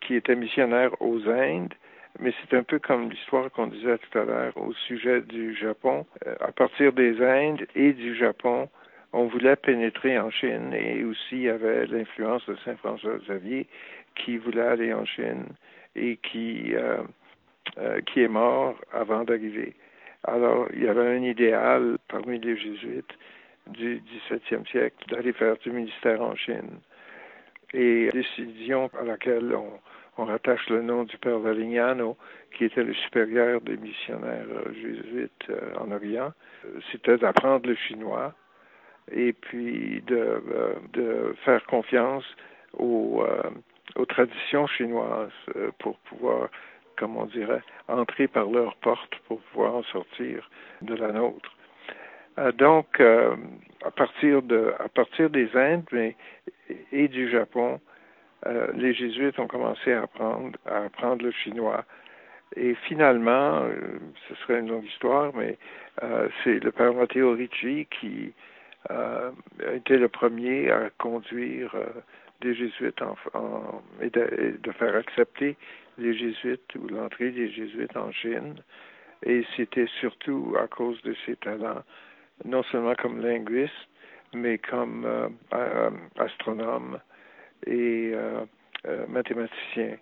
qui 0.00 0.14
était 0.14 0.36
missionnaire 0.36 0.90
aux 1.00 1.28
Indes, 1.28 1.74
mais 2.20 2.32
c'est 2.40 2.56
un 2.56 2.62
peu 2.62 2.78
comme 2.78 3.10
l'histoire 3.10 3.50
qu'on 3.50 3.68
disait 3.68 3.98
tout 3.98 4.18
à 4.18 4.24
l'heure 4.24 4.56
au 4.56 4.72
sujet 4.72 5.20
du 5.20 5.54
Japon. 5.54 6.06
Euh, 6.26 6.34
à 6.40 6.52
partir 6.52 6.92
des 6.92 7.22
Indes 7.22 7.66
et 7.74 7.92
du 7.92 8.16
Japon, 8.16 8.68
on 9.14 9.26
voulait 9.28 9.54
pénétrer 9.54 10.18
en 10.18 10.28
Chine 10.30 10.74
et 10.74 11.04
aussi 11.04 11.36
il 11.36 11.42
y 11.42 11.48
avait 11.48 11.86
l'influence 11.86 12.44
de 12.46 12.56
Saint 12.64 12.76
François 12.76 13.16
Xavier 13.18 13.68
qui 14.16 14.38
voulait 14.38 14.60
aller 14.60 14.92
en 14.92 15.04
Chine 15.04 15.44
et 15.94 16.16
qui, 16.16 16.74
euh, 16.74 16.98
euh, 17.78 18.00
qui 18.00 18.22
est 18.22 18.28
mort 18.28 18.74
avant 18.92 19.22
d'arriver. 19.22 19.74
Alors, 20.24 20.66
il 20.74 20.82
y 20.82 20.88
avait 20.88 21.16
un 21.16 21.22
idéal 21.22 21.98
parmi 22.08 22.40
les 22.40 22.56
jésuites 22.56 23.12
du 23.68 24.02
XVIIe 24.28 24.66
siècle 24.68 24.96
d'aller 25.08 25.32
faire 25.32 25.56
du 25.58 25.70
ministère 25.70 26.20
en 26.20 26.34
Chine. 26.34 26.80
Et 27.72 28.08
décision 28.12 28.90
à 29.00 29.04
laquelle 29.04 29.54
on, 29.54 30.24
rattache 30.24 30.68
le 30.70 30.82
nom 30.82 31.04
du 31.04 31.16
père 31.18 31.38
Valignano, 31.38 32.16
qui 32.56 32.64
était 32.64 32.84
le 32.84 32.94
supérieur 32.94 33.60
des 33.60 33.76
missionnaires 33.76 34.46
euh, 34.50 34.72
jésuites 34.72 35.52
en 35.78 35.90
Orient, 35.92 36.32
c'était 36.90 37.18
d'apprendre 37.18 37.68
le 37.68 37.74
chinois 37.74 38.34
et 39.12 39.32
puis 39.32 40.02
de, 40.06 40.16
euh, 40.16 40.74
de 40.92 41.34
faire 41.44 41.64
confiance 41.66 42.24
aux, 42.78 43.24
aux 43.96 44.06
traditions 44.06 44.66
chinoises 44.66 45.30
pour 45.78 45.96
pouvoir, 45.98 46.48
comme 46.96 47.16
on 47.16 47.26
dirait, 47.26 47.62
entrer 47.88 48.26
par 48.26 48.46
leur 48.46 48.74
porte 48.76 49.14
pour 49.28 49.40
pouvoir 49.40 49.76
en 49.76 49.82
sortir 49.84 50.50
de 50.82 50.94
la 50.94 51.12
nôtre. 51.12 51.54
Euh, 52.38 52.52
donc, 52.52 53.00
euh, 53.00 53.36
à 53.84 53.90
partir 53.90 54.42
de, 54.42 54.74
à 54.78 54.88
partir 54.88 55.30
des 55.30 55.48
Indes 55.56 55.84
mais, 55.92 56.16
et 56.92 57.08
du 57.08 57.30
Japon, 57.30 57.80
euh, 58.46 58.68
les 58.74 58.92
jésuites 58.92 59.38
ont 59.38 59.46
commencé 59.46 59.92
à 59.92 60.02
apprendre, 60.02 60.58
à 60.66 60.84
apprendre 60.84 61.24
le 61.24 61.30
chinois. 61.30 61.84
Et 62.56 62.74
finalement, 62.86 63.62
ce 64.28 64.34
serait 64.36 64.60
une 64.60 64.68
longue 64.68 64.84
histoire, 64.84 65.32
mais 65.34 65.58
c'est 66.44 66.62
le 66.62 66.70
père 66.70 66.94
Matteo 66.94 67.32
Ricci 67.32 67.88
qui 67.90 68.32
a 68.90 69.30
été 69.74 69.96
le 69.96 70.08
premier 70.08 70.70
à 70.70 70.90
conduire 70.98 71.74
des 72.40 72.54
jésuites 72.54 73.00
en, 73.02 73.16
et, 74.00 74.10
de, 74.10 74.58
de, 74.62 74.72
faire 74.72 74.94
accepter 74.96 75.56
les 75.96 76.16
jésuites 76.16 76.74
ou 76.74 76.88
l'entrée 76.88 77.30
des 77.30 77.50
jésuites 77.50 77.96
en 77.96 78.12
Chine. 78.12 78.56
Et 79.24 79.44
c'était 79.56 79.88
surtout 80.00 80.54
à 80.60 80.66
cause 80.66 81.00
de 81.02 81.14
ses 81.24 81.36
talents 81.36 81.82
non 82.44 82.62
seulement 82.64 82.94
comme 82.94 83.20
linguiste, 83.20 83.72
mais 84.32 84.58
comme 84.58 85.04
euh, 85.04 85.28
euh, 85.54 85.90
astronome 86.18 86.98
et 87.66 88.12
euh, 88.14 88.44
mathématicien, 89.08 89.96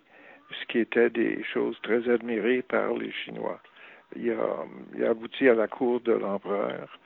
ce 0.49 0.65
qui 0.67 0.79
était 0.79 1.09
des 1.09 1.43
choses 1.43 1.77
très 1.83 2.09
admirées 2.09 2.63
par 2.63 2.93
les 2.93 3.11
Chinois. 3.11 3.59
Il 4.15 4.31
a 4.31 5.09
abouti 5.09 5.47
à 5.47 5.55
la 5.55 5.67
cour 5.67 6.01
de 6.01 6.13
l'empereur. 6.13 6.99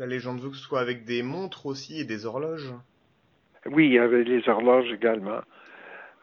La 0.00 0.06
légende 0.06 0.40
veut 0.40 0.48
que 0.48 0.56
ce 0.56 0.62
soit 0.62 0.80
avec 0.80 1.04
des 1.04 1.22
montres 1.22 1.66
aussi 1.66 2.00
et 2.00 2.04
des 2.04 2.24
horloges 2.24 2.72
Oui, 3.66 3.98
avait 3.98 4.24
les 4.24 4.48
horloges 4.48 4.90
également. 4.90 5.42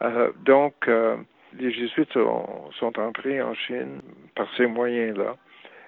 Euh, 0.02 0.32
donc, 0.44 0.74
euh, 0.88 1.16
les 1.56 1.70
jésuites 1.70 2.12
sont, 2.12 2.98
entrés 2.98 3.40
en 3.40 3.54
Chine 3.54 4.02
par 4.34 4.48
ces 4.56 4.66
moyens-là 4.66 5.36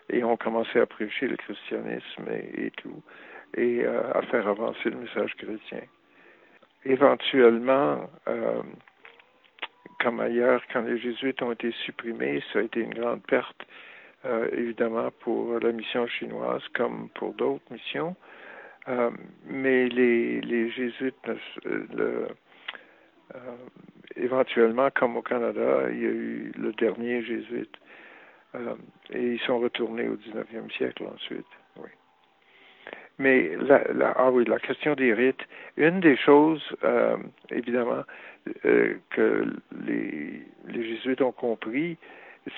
et 0.09 0.23
ont 0.23 0.37
commencé 0.37 0.79
à 0.79 0.87
prêcher 0.87 1.27
le 1.27 1.37
christianisme 1.37 2.29
et, 2.31 2.71
tout, 2.77 3.03
et 3.57 3.81
euh, 3.85 4.13
à 4.15 4.23
faire 4.23 4.47
avancer 4.47 4.89
le 4.89 4.99
message 4.99 5.35
chrétien. 5.35 5.83
Éventuellement, 6.85 8.09
comme 9.99 10.21
ailleurs, 10.21 10.63
quand 10.73 10.83
les 10.83 10.99
jésuites 10.99 11.43
ont 11.43 11.51
été 11.51 11.73
supprimés, 11.85 12.41
ça 12.53 12.61
a 12.61 12.63
été 12.63 12.81
une 12.81 12.95
grande 12.95 13.23
perte, 13.25 13.67
euh, 14.27 14.49
évidemment, 14.53 15.11
pour 15.21 15.59
la 15.61 15.73
mission 15.73 16.07
chinoise, 16.07 16.63
comme 16.75 17.09
pour 17.15 17.33
d'autres 17.35 17.65
missions. 17.71 18.15
Euh, 18.89 19.11
mais 19.47 19.89
les, 19.89 20.41
les 20.43 20.71
jésuites, 20.71 21.15
le, 21.65 22.29
euh, 23.35 23.39
éventuellement, 24.17 24.91
comme 24.95 25.17
au 25.17 25.23
Canada, 25.23 25.85
il 25.91 26.03
y 26.03 26.07
a 26.07 26.11
eu 26.11 26.53
le 26.59 26.73
dernier 26.75 27.23
jésuite 27.23 27.75
et 29.13 29.35
ils 29.35 29.41
sont 29.41 29.61
retournés 29.61 30.09
au 30.09 30.17
19e 30.17 30.71
siècle 30.77 31.05
ensuite. 31.15 31.47
Oui. 31.77 31.89
Mais 33.19 33.57
la, 33.57 33.85
la, 33.93 34.11
ah 34.17 34.31
oui, 34.33 34.45
la 34.45 34.59
question 34.59 34.95
des 34.95 35.15
rites, 35.15 35.47
une 35.77 36.01
des 36.01 36.17
choses, 36.17 36.63
évidemment, 37.51 38.03
que 38.63 39.47
les 39.87 40.43
jésuites 40.75 41.23
ont 41.23 41.31
compris, 41.31 41.97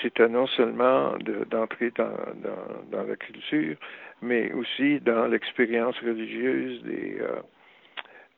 c'était 0.01 0.29
non 0.29 0.47
seulement 0.47 1.17
d'entrer 1.51 1.91
de, 1.91 1.97
dans, 1.97 2.17
dans, 2.37 2.99
dans, 2.99 3.03
la 3.03 3.17
culture, 3.17 3.77
mais 4.21 4.53
aussi 4.53 5.01
dans 5.01 5.27
l'expérience 5.27 5.99
religieuse 5.99 6.83
des, 6.83 7.19
euh, 7.21 7.41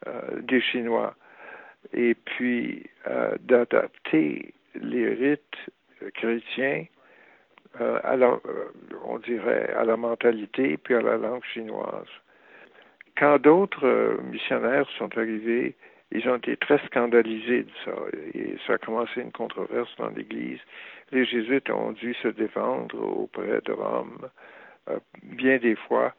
euh, 0.07 0.41
des 0.41 0.61
Chinois. 0.61 1.15
Et 1.93 2.15
puis 2.15 2.87
euh, 3.07 3.37
d'adapter 3.41 4.55
les 4.75 5.09
rites 5.11 5.71
chrétiens 6.15 6.87
à 7.79 8.17
on 9.05 9.19
dirait 9.19 9.73
à 9.77 9.85
la 9.85 9.97
mentalité 9.97 10.77
puis 10.77 10.95
à 10.95 11.01
la 11.01 11.17
langue 11.17 11.43
chinoise. 11.45 12.07
Quand 13.17 13.41
d'autres 13.41 14.17
missionnaires 14.31 14.89
sont 14.97 15.17
arrivés, 15.19 15.75
ils 16.13 16.29
ont 16.29 16.37
été 16.37 16.57
très 16.57 16.79
scandalisés 16.87 17.65
de 17.65 17.71
ça 17.85 17.95
et 18.35 18.57
ça 18.67 18.75
a 18.75 18.79
commencé 18.79 19.21
une 19.21 19.33
controverse 19.33 19.91
dans 19.99 20.11
l'Église. 20.11 20.61
Les 21.13 21.25
jésuites 21.25 21.71
ont 21.71 21.93
dû 21.93 22.15
se 22.15 22.29
défendre 22.29 23.01
auprès 23.01 23.61
de 23.65 23.73
Rome 23.73 24.29
bien 25.23 25.59
des 25.59 25.77
fois 25.77 26.15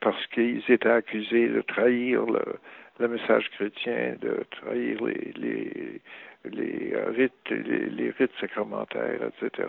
parce 0.00 0.26
qu'ils 0.28 0.62
étaient 0.68 0.88
accusés 0.88 1.48
de 1.48 1.60
trahir 1.62 2.24
le, 2.26 3.08
message 3.08 3.48
chrétien, 3.50 4.14
de 4.20 4.44
trahir 4.52 5.04
les, 5.04 6.00
les, 6.44 6.92
euh, 6.94 7.10
rites, 7.10 7.50
les, 7.50 8.10
rites 8.10 8.32
sacramentaires, 8.40 9.20
etc., 9.42 9.68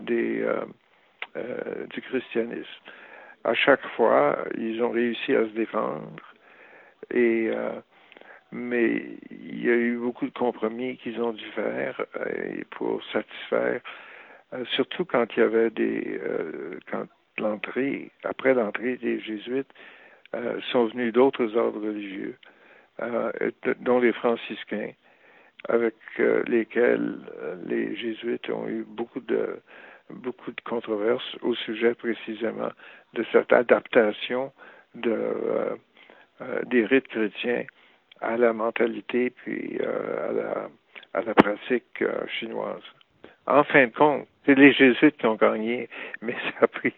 des, 0.00 0.42
euh, 0.42 0.64
euh, 1.36 1.86
du 1.90 2.02
christianisme. 2.02 2.66
À 3.44 3.54
chaque 3.54 3.86
fois, 3.96 4.44
ils 4.58 4.82
ont 4.82 4.90
réussi 4.90 5.34
à 5.34 5.44
se 5.44 5.52
défendre, 5.52 6.20
et, 7.10 7.50
euh, 7.52 7.72
mais 8.52 9.02
il 9.30 9.64
y 9.64 9.70
a 9.70 9.74
eu 9.74 9.96
beaucoup 9.96 10.26
de 10.26 10.32
compromis 10.32 10.96
qu'ils 10.98 11.20
ont 11.20 11.32
dû 11.32 11.44
faire 11.54 12.00
euh, 12.16 12.62
pour 12.70 13.02
satisfaire, 13.12 13.80
euh, 14.52 14.64
surtout 14.74 15.04
quand 15.04 15.26
il 15.36 15.40
y 15.40 15.42
avait 15.42 15.70
des, 15.70 16.20
quand 16.90 17.06
l'entrée, 17.38 18.10
après 18.24 18.54
l'entrée 18.54 18.96
des 18.96 19.20
jésuites, 19.20 19.72
sont 20.70 20.86
venus 20.86 21.12
d'autres 21.12 21.56
ordres 21.56 21.84
religieux, 21.84 22.36
dont 23.80 23.98
les 23.98 24.12
franciscains, 24.12 24.92
avec 25.68 25.94
lesquels 26.46 27.18
les 27.66 27.96
jésuites 27.96 28.48
ont 28.50 28.68
eu 28.68 28.84
beaucoup 28.86 29.20
de 29.20 29.60
beaucoup 30.08 30.50
de 30.50 30.60
controverses 30.62 31.36
au 31.42 31.54
sujet 31.54 31.94
précisément 31.94 32.70
de 33.14 33.24
cette 33.32 33.52
adaptation 33.52 34.52
de, 34.94 35.78
des 36.66 36.84
rites 36.84 37.08
chrétiens 37.08 37.64
à 38.20 38.36
la 38.36 38.52
mentalité 38.52 39.30
puis 39.30 39.78
à, 39.80 40.32
la, 40.32 40.68
à 41.14 41.22
la 41.22 41.34
pratique 41.34 42.04
chinoise. 42.38 42.82
En 43.46 43.64
fin 43.64 43.86
de 43.86 43.92
compte, 43.92 44.26
c'est 44.46 44.54
les 44.54 44.72
jésuites 44.72 45.16
qui 45.16 45.26
ont 45.26 45.36
gagné, 45.36 45.88
mais 46.22 46.34
ça 46.58 46.64
a 46.64 46.66
pris, 46.66 46.92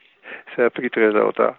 ça 0.56 0.66
a 0.66 0.70
pris 0.70 0.90
très 0.90 1.11
longtemps. 1.11 1.54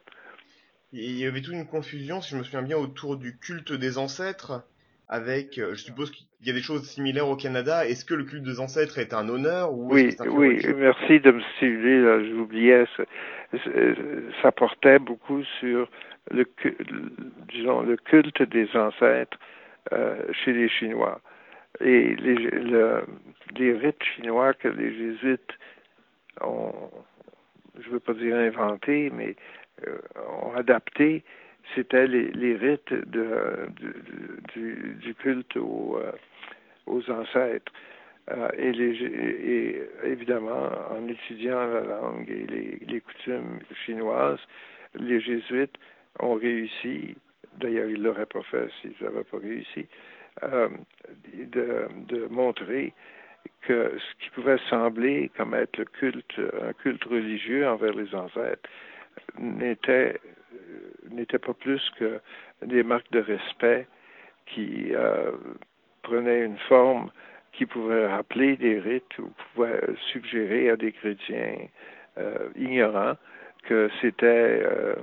Il 0.91 1.17
y 1.17 1.25
avait 1.25 1.41
toute 1.41 1.55
une 1.55 1.65
confusion, 1.65 2.21
si 2.21 2.31
je 2.31 2.37
me 2.37 2.43
souviens 2.43 2.61
bien, 2.61 2.77
autour 2.77 3.17
du 3.17 3.37
culte 3.37 3.73
des 3.73 3.97
ancêtres, 3.97 4.63
avec, 5.09 5.57
euh, 5.57 5.73
je 5.73 5.81
suppose 5.81 6.11
qu'il 6.11 6.27
y 6.45 6.49
a 6.51 6.53
des 6.53 6.61
choses 6.61 6.87
similaires 6.87 7.27
au 7.27 7.35
Canada. 7.35 7.87
Est-ce 7.87 8.05
que 8.05 8.13
le 8.13 8.23
culte 8.23 8.43
des 8.43 8.59
ancêtres 8.59 8.99
est 8.99 9.13
un 9.13 9.27
honneur 9.27 9.73
ou 9.73 9.91
Oui, 9.91 10.15
oui, 10.27 10.61
merci 10.75 11.19
de 11.19 11.31
me 11.31 11.41
stimuler, 11.55 12.29
j'oubliais, 12.29 12.85
ça 14.41 14.51
portait 14.51 14.99
beaucoup 14.99 15.43
sur 15.59 15.89
le, 16.31 16.45
disons, 17.51 17.81
le 17.81 17.97
culte 17.97 18.41
des 18.43 18.69
ancêtres 18.75 19.37
euh, 19.91 20.21
chez 20.31 20.53
les 20.53 20.69
Chinois. 20.69 21.19
Et 21.81 22.15
les, 22.15 22.35
le, 22.35 23.03
les 23.57 23.73
rites 23.73 24.03
chinois 24.03 24.53
que 24.53 24.67
les 24.67 24.95
jésuites 24.95 25.51
ont, 26.41 26.71
je 27.79 27.87
ne 27.87 27.93
veux 27.93 27.99
pas 27.99 28.13
dire 28.13 28.35
inventé, 28.35 29.09
mais 29.11 29.35
euh, 29.87 29.97
ont 30.41 30.55
adapté, 30.55 31.23
c'était 31.73 32.07
les, 32.07 32.55
rites 32.55 32.93
de, 32.93 33.67
de, 33.81 33.95
du, 34.53 34.95
du, 35.01 35.15
culte 35.15 35.57
aux, 35.57 35.97
euh, 35.97 36.11
aux 36.85 37.09
ancêtres. 37.09 37.71
Et, 38.57 38.71
les, 38.71 39.03
et, 39.03 39.81
évidemment, 40.05 40.69
en 40.91 41.05
étudiant 41.09 41.65
la 41.65 41.81
langue 41.81 42.29
et 42.29 42.45
les, 42.47 42.79
les 42.87 43.01
coutumes 43.01 43.59
chinoises, 43.85 44.39
les 44.95 45.19
jésuites 45.19 45.77
ont 46.19 46.35
réussi, 46.35 47.15
d'ailleurs 47.57 47.89
ils 47.89 47.99
ne 47.99 48.03
l'auraient 48.03 48.25
pas 48.25 48.43
fait 48.43 48.69
s'ils 48.81 48.95
n'avaient 49.01 49.23
pas 49.23 49.37
réussi, 49.37 49.87
euh, 50.43 50.69
de, 51.33 51.87
de, 52.07 52.27
montrer 52.27 52.93
que 53.61 53.97
ce 53.97 54.23
qui 54.23 54.29
pouvait 54.31 54.57
sembler 54.69 55.31
comme 55.37 55.53
être 55.53 55.77
le 55.77 55.85
culte, 55.85 56.39
un 56.61 56.73
culte 56.73 57.03
religieux 57.03 57.67
envers 57.67 57.93
les 57.93 58.13
ancêtres, 58.15 58.69
n'était 59.37 60.19
n'était 61.11 61.39
pas 61.39 61.53
plus 61.53 61.81
que 61.99 62.19
des 62.63 62.83
marques 62.83 63.11
de 63.11 63.19
respect 63.19 63.87
qui 64.45 64.93
euh, 64.93 65.31
prenaient 66.01 66.45
une 66.45 66.57
forme 66.57 67.11
qui 67.53 67.65
pouvait 67.65 68.07
rappeler 68.07 68.57
des 68.57 68.79
rites 68.79 69.17
ou 69.19 69.31
pouvait 69.53 69.81
suggérer 70.11 70.69
à 70.69 70.75
des 70.75 70.91
chrétiens 70.91 71.67
euh, 72.17 72.49
ignorants 72.55 73.15
que 73.63 73.89
c'était 74.01 74.61
euh, 74.63 74.95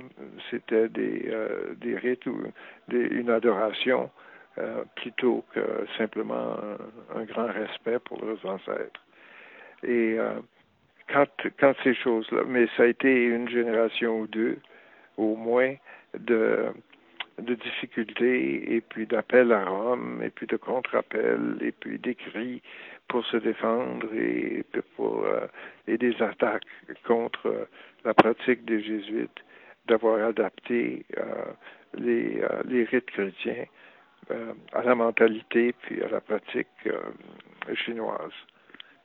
c'était 0.49 0.89
des, 0.89 1.25
euh, 1.27 1.73
des 1.77 1.95
rites 1.95 2.25
ou 2.25 2.41
des, 2.87 2.99
une 2.99 3.29
adoration 3.29 4.09
euh, 4.57 4.83
plutôt 4.95 5.43
que 5.53 5.85
simplement 5.97 6.57
un, 7.13 7.19
un, 7.19 7.23
grand 7.23 7.47
respect 7.47 7.99
pour 7.99 8.23
leurs 8.23 8.45
ancêtres. 8.45 9.01
Et 9.83 10.17
quand, 11.11 11.25
quand 11.59 11.73
ces 11.83 11.95
choses-là, 11.95 12.43
mais 12.45 12.67
ça 12.77 12.83
a 12.83 12.85
été 12.85 13.25
une 13.25 13.49
génération 13.49 14.19
ou 14.19 14.27
deux, 14.27 14.59
au 15.17 15.35
moins, 15.35 15.73
de, 16.19 16.67
de 17.41 17.55
difficultés 17.55 18.75
et 18.75 18.81
puis 18.81 19.05
d'appels 19.05 19.51
à 19.51 19.65
Rome 19.65 20.21
et 20.23 20.29
puis 20.29 20.47
de 20.47 20.57
contre-appels 20.57 21.57
et 21.61 21.71
puis 21.71 21.99
d'écrits 21.99 22.61
pour 23.07 23.25
se 23.25 23.37
défendre 23.37 24.07
et 24.13 24.65
pour 24.95 25.25
euh, 25.25 25.47
et 25.87 25.97
des 25.97 26.15
attaques 26.21 26.63
contre 27.05 27.47
euh, 27.47 27.65
la 28.05 28.13
pratique 28.13 28.65
des 28.65 28.81
jésuites 28.81 29.39
d'avoir 29.87 30.23
adapté 30.25 31.05
euh, 31.17 31.45
les, 31.95 32.41
les 32.65 32.83
rites 32.85 33.07
chrétiens 33.07 33.65
à 34.71 34.83
la 34.83 34.95
mentalité 34.95 35.73
puis 35.81 36.01
à 36.03 36.07
la 36.07 36.21
pratique 36.21 36.67
chinoise. 37.85 38.31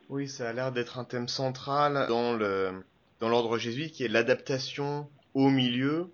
Oui, 0.09 0.29
ça 0.29 0.51
a 0.51 0.53
l'air 0.53 0.71
d'être 0.71 0.99
un 1.01 1.05
thème 1.05 1.27
central 1.27 2.07
dans 2.09 2.35
le 2.37 2.85
dans 3.19 3.29
l'ordre 3.29 3.59
jésuite 3.59 3.93
qui 3.93 4.05
est 4.05 4.09
l'adaptation 4.09 5.09
au 5.35 5.49
milieu 5.49 6.11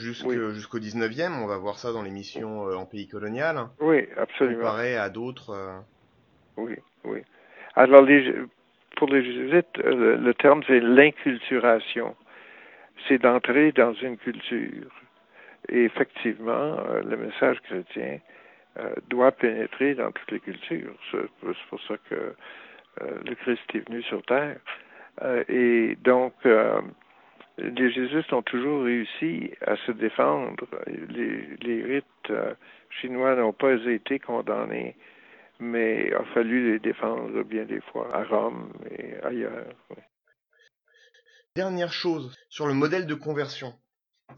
jusqu'au 0.00 0.30
oui. 0.30 0.54
jusqu'au 0.54 0.78
19e. 0.78 1.32
On 1.42 1.46
va 1.46 1.58
voir 1.58 1.78
ça 1.78 1.92
dans 1.92 2.02
l'émission 2.02 2.68
euh, 2.68 2.76
en 2.76 2.86
pays 2.86 3.08
colonial. 3.08 3.68
Oui, 3.80 4.06
absolument. 4.16 4.60
Comparé 4.60 4.96
à 4.96 5.08
d'autres. 5.08 5.50
Euh... 5.50 5.78
Oui, 6.56 6.76
oui. 7.04 7.22
Alors, 7.74 8.02
les, 8.02 8.34
pour 8.96 9.08
les 9.08 9.24
jésuites, 9.24 9.78
euh, 9.78 9.94
le, 9.94 10.16
le 10.16 10.34
terme 10.34 10.62
c'est 10.66 10.80
l'inculturation. 10.80 12.14
C'est 13.08 13.18
d'entrer 13.18 13.72
dans 13.72 13.92
une 13.94 14.16
culture. 14.16 14.90
Et 15.68 15.84
effectivement, 15.84 16.76
le 17.04 17.16
message 17.16 17.60
chrétien 17.62 18.18
euh, 18.78 18.94
doit 19.10 19.32
pénétrer 19.32 19.94
dans 19.94 20.12
toutes 20.12 20.30
les 20.30 20.40
cultures. 20.40 20.94
C'est 21.10 21.18
pour 21.68 21.80
ça 21.88 21.94
que 22.08 22.34
le 23.24 23.34
Christ 23.34 23.62
est 23.74 23.86
venu 23.88 24.02
sur 24.04 24.22
terre. 24.22 24.56
et 25.48 25.98
donc, 26.02 26.32
les 27.58 27.90
jésuites 27.90 28.32
ont 28.32 28.42
toujours 28.42 28.84
réussi 28.84 29.50
à 29.62 29.76
se 29.86 29.92
défendre. 29.92 30.66
Les, 30.86 31.82
rites 31.82 32.30
euh, 32.30 32.54
chinois 33.00 33.34
n'ont 33.34 33.52
pas 33.52 33.74
été 33.86 34.18
condamnés, 34.18 34.96
mais 35.58 36.08
il 36.08 36.14
a 36.14 36.24
fallu 36.34 36.72
les 36.72 36.78
défendre 36.78 37.42
bien 37.44 37.64
des 37.64 37.80
fois 37.80 38.14
à 38.14 38.24
Rome 38.24 38.72
et 38.90 39.16
ailleurs. 39.22 39.74
Dernière 41.54 41.92
chose 41.92 42.36
sur 42.50 42.66
le 42.66 42.74
modèle 42.74 43.06
de 43.06 43.14
conversion. 43.14 43.72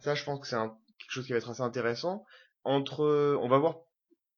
Ça, 0.00 0.14
je 0.14 0.24
pense 0.24 0.40
que 0.40 0.46
c'est 0.46 0.57
quelque 0.57 1.11
chose 1.11 1.26
qui 1.26 1.33
va 1.33 1.38
être 1.38 1.50
assez 1.50 1.62
intéressant. 1.62 2.24
Entre, 2.62 3.37
on 3.40 3.48
va 3.48 3.59
voir 3.59 3.78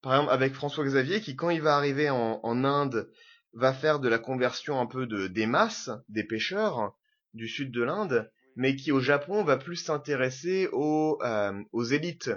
par 0.01 0.15
exemple 0.15 0.33
avec 0.33 0.55
François 0.55 0.85
Xavier 0.85 1.21
qui, 1.21 1.37
quand 1.37 1.51
il 1.51 1.61
va 1.61 1.77
arriver 1.77 2.09
en, 2.09 2.41
en 2.43 2.65
Inde, 2.65 3.11
va 3.53 3.75
faire 3.75 3.99
de 3.99 4.09
la 4.09 4.19
conversion 4.19 4.81
un 4.81 4.87
peu 4.87 5.07
de 5.07 5.27
des 5.27 5.47
masses, 5.47 5.91
des 6.09 6.25
pêcheurs 6.25 6.97
du 7.35 7.49
sud 7.49 7.73
de 7.73 7.83
l'Inde 7.83 8.31
mais 8.57 8.77
qui 8.77 8.93
au 8.93 9.01
Japon 9.01 9.43
va 9.45 9.57
plus 9.57 9.77
s'intéresser 9.77 10.69
aux, 10.73 11.19
euh, 11.23 11.53
aux 11.73 11.85
élites. 11.85 12.31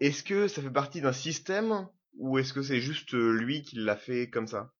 Est-ce 0.00 0.22
que 0.22 0.48
ça 0.48 0.62
fait 0.62 0.70
partie 0.70 1.00
d'un 1.00 1.12
système 1.12 1.86
ou 2.18 2.38
est-ce 2.38 2.52
que 2.52 2.62
c'est 2.62 2.80
juste 2.80 3.12
lui 3.12 3.62
qui 3.62 3.76
l'a 3.76 3.96
fait 3.96 4.28
comme 4.28 4.46
ça? 4.46 4.70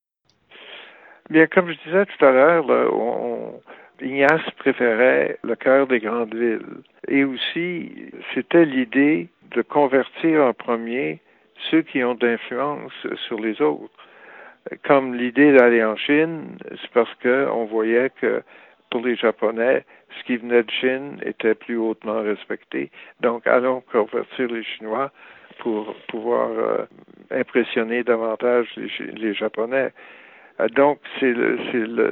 Bien, 1.29 1.47
comme 1.47 1.71
je 1.71 1.79
disais 1.85 2.07
tout 2.07 2.25
à 2.25 2.33
l'heure, 2.33 2.67
on... 2.93 3.61
Ignace 4.03 4.49
préférait 4.59 5.39
le 5.43 5.57
cœur 5.57 5.87
des 5.87 6.01
grandes 6.01 6.35
villes. 6.35 6.83
Et 7.09 7.25
aussi, 7.25 7.93
c'était 8.35 8.65
l'idée 8.65 9.29
de 9.55 9.63
convertir 9.63 10.43
en 10.45 10.55
premier 10.55 11.21
ceux 11.71 11.83
qui 11.83 12.03
ont 12.03 12.15
d'influence 12.15 12.93
sur 13.27 13.39
les 13.39 13.61
autres. 13.61 13.93
Comme 14.85 15.15
l'idée 15.15 15.53
d'aller 15.53 15.85
en 15.85 15.97
Chine, 15.97 16.57
c'est 16.71 16.91
parce 16.93 17.13
qu'on 17.23 17.65
voyait 17.67 18.11
que 18.21 18.43
pour 18.91 19.01
les 19.03 19.17
Japonais, 19.17 19.85
ce 20.19 20.25
qui 20.25 20.37
venait 20.37 20.63
de 20.63 20.71
Chine 20.71 21.19
était 21.25 21.55
plus 21.55 21.77
hautement 21.77 22.21
respecté. 22.23 22.91
Donc, 23.21 23.47
allons 23.47 23.81
convertir 23.93 24.49
les 24.49 24.65
Chinois 24.65 25.11
pour 25.61 25.95
pouvoir 26.09 26.51
euh, 26.51 26.85
impressionner 27.31 28.03
davantage 28.03 28.69
les, 28.77 29.13
les 29.13 29.35
Japonais. 29.35 29.93
donc, 30.75 30.99
c'est 31.19 31.33
le, 31.33 31.57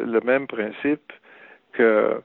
le, 0.05 0.21
même 0.21 0.47
principe 0.47 1.13
que 1.73 2.21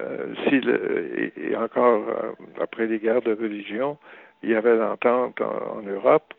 euh, 0.00 0.34
si 0.44 0.60
le, 0.60 1.32
et, 1.36 1.56
encore 1.56 2.08
euh, 2.08 2.32
après 2.60 2.86
les 2.86 2.98
guerres 2.98 3.22
de 3.22 3.34
religion, 3.34 3.98
il 4.42 4.50
y 4.50 4.54
avait 4.54 4.76
l'entente 4.76 5.40
en, 5.40 5.82
Europe 5.82 6.32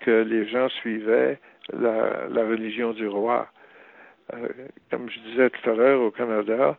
que 0.00 0.22
les 0.22 0.46
gens 0.48 0.68
suivaient 0.68 1.38
la, 1.72 2.28
la 2.30 2.44
religion 2.46 2.92
du 2.92 3.06
roi. 3.06 3.48
Euh, 4.32 4.48
comme 4.90 5.10
je 5.10 5.20
disais 5.20 5.50
tout 5.50 5.70
à 5.70 5.74
l'heure, 5.74 6.00
au 6.00 6.10
Canada, 6.10 6.76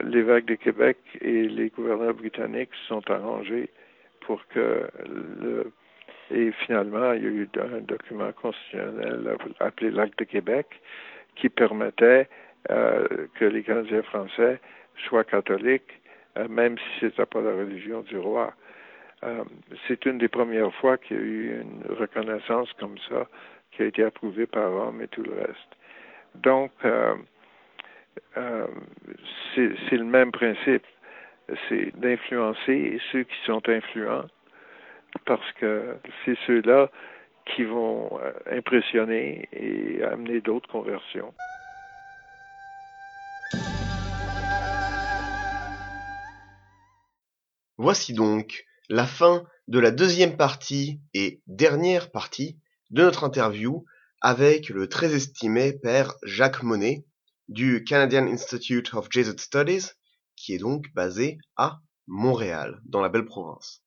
l'évêque 0.00 0.46
de 0.46 0.54
Québec 0.54 0.98
et 1.20 1.48
les 1.48 1.68
gouverneurs 1.70 2.14
britanniques 2.14 2.70
sont 2.88 3.08
arrangés 3.10 3.70
pour 4.20 4.46
que 4.48 4.88
le 5.08 5.72
et 6.30 6.52
finalement, 6.64 7.12
il 7.12 7.22
y 7.24 7.26
a 7.26 7.30
eu 7.30 7.48
un 7.56 7.80
document 7.80 8.30
constitutionnel 8.32 9.36
appelé 9.58 9.90
l'Acte 9.90 10.18
de 10.20 10.24
Québec 10.24 10.66
qui 11.34 11.48
permettait 11.48 12.28
euh, 12.70 13.26
que 13.34 13.44
les 13.44 13.62
Canadiens 13.62 14.02
français 14.02 14.60
soient 15.08 15.24
catholiques, 15.24 16.00
euh, 16.38 16.46
même 16.48 16.78
si 16.78 17.00
ce 17.00 17.06
n'était 17.06 17.26
pas 17.26 17.40
la 17.40 17.52
religion 17.52 18.02
du 18.02 18.18
roi. 18.18 18.52
Euh, 19.24 19.44
c'est 19.88 20.06
une 20.06 20.18
des 20.18 20.28
premières 20.28 20.72
fois 20.74 20.98
qu'il 20.98 21.16
y 21.16 21.20
a 21.20 21.22
eu 21.22 21.60
une 21.62 21.94
reconnaissance 21.96 22.72
comme 22.74 22.96
ça 23.08 23.26
qui 23.72 23.82
a 23.82 23.86
été 23.86 24.04
approuvée 24.04 24.46
par 24.46 24.70
Rome 24.70 25.02
et 25.02 25.08
tout 25.08 25.22
le 25.22 25.34
reste. 25.34 25.76
Donc, 26.34 26.72
euh, 26.84 27.14
euh, 28.36 28.66
c'est 29.54 29.96
le 29.96 30.04
même 30.04 30.32
principe. 30.32 30.84
C'est 31.68 31.98
d'influencer 31.98 33.00
ceux 33.10 33.24
qui 33.24 33.36
sont 33.44 33.62
influents 33.68 34.26
parce 35.26 35.52
que 35.60 35.96
c'est 36.24 36.36
ceux-là 36.46 36.90
qui 37.54 37.64
vont 37.64 38.20
euh, 38.20 38.32
impressionner 38.50 39.48
et 39.52 40.02
amener 40.04 40.40
d'autres 40.40 40.68
conversions. 40.68 41.34
Voici 47.78 48.12
donc 48.12 48.64
la 48.88 49.06
fin 49.06 49.42
de 49.68 49.78
la 49.78 49.90
deuxième 49.90 50.36
partie 50.36 51.00
et 51.14 51.40
dernière 51.46 52.10
partie 52.10 52.58
de 52.90 53.02
notre 53.02 53.24
interview 53.24 53.84
avec 54.20 54.68
le 54.68 54.88
très 54.88 55.14
estimé 55.14 55.72
père 55.72 56.14
Jacques 56.22 56.62
Monnet 56.62 57.06
du 57.48 57.84
Canadian 57.84 58.26
Institute 58.26 58.92
of 58.94 59.08
Jesuit 59.10 59.38
Studies, 59.38 59.86
qui 60.36 60.54
est 60.54 60.58
donc 60.58 60.92
basé 60.94 61.38
à 61.56 61.80
Montréal, 62.06 62.80
dans 62.84 63.00
la 63.00 63.08
belle 63.08 63.24
province. 63.24 63.82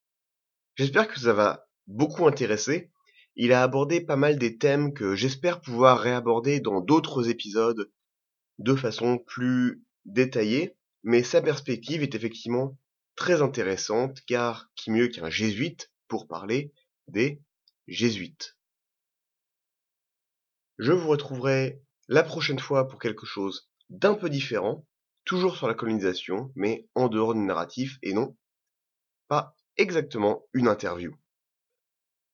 J'espère 0.76 1.08
que 1.08 1.19
ça 1.19 1.34
va 1.34 1.67
beaucoup 1.88 2.28
intéresser. 2.28 2.91
Il 3.36 3.54
a 3.54 3.63
abordé 3.63 4.02
pas 4.02 4.15
mal 4.15 4.38
des 4.39 4.58
thèmes 4.58 4.93
que 4.93 5.15
j'espère 5.15 5.62
pouvoir 5.62 6.00
réaborder 6.00 6.60
dans 6.60 6.82
d'autres 6.82 7.30
épisodes 7.30 7.91
de 8.58 8.76
façon 8.76 9.19
plus 9.19 9.84
détaillée, 10.06 10.76
mais 11.04 11.24
sa 11.24 11.41
perspective 11.41 12.02
est 12.02 12.15
effectivement 12.15 12.78
très 13.15 13.41
intéressante 13.41 14.19
car 14.26 14.72
qui 14.76 14.89
mieux 14.89 15.10
qu'un 15.10 15.30
jésuite 15.30 15.91
pour 16.08 16.28
parler 16.28 16.72
des 17.08 17.41
jésuites. 17.88 18.58
Je 20.79 20.91
vous 20.91 21.07
retrouverai 21.07 21.81
la 22.07 22.23
prochaine 22.23 22.59
fois 22.59 22.88
pour 22.88 22.99
quelque 22.99 23.25
chose 23.25 23.69
d'un 23.89 24.15
peu 24.15 24.29
différent, 24.29 24.86
toujours 25.25 25.55
sur 25.55 25.67
la 25.67 25.75
colonisation, 25.75 26.51
mais 26.55 26.88
en 26.95 27.07
dehors 27.09 27.33
du 27.33 27.41
narratif 27.41 27.97
et 28.01 28.13
non 28.13 28.36
pas 29.27 29.55
exactement 29.77 30.45
une 30.53 30.67
interview. 30.67 31.15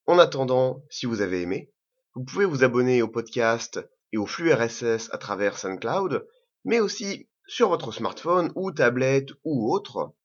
En 0.05 0.19
attendant, 0.19 0.83
si 0.89 1.05
vous 1.05 1.21
avez 1.21 1.41
aimé, 1.41 1.71
vous 2.15 2.23
pouvez 2.23 2.45
vous 2.45 2.63
abonner 2.63 3.01
au 3.01 3.07
podcast 3.07 3.79
et 4.11 4.17
au 4.17 4.25
flux 4.25 4.51
RSS 4.51 5.09
à 5.13 5.17
travers 5.17 5.57
SoundCloud, 5.57 6.27
mais 6.65 6.79
aussi 6.79 7.29
sur 7.47 7.69
votre 7.69 7.91
smartphone 7.91 8.51
ou 8.55 8.71
tablette 8.71 9.29
ou 9.43 9.71
autre, 9.73 10.15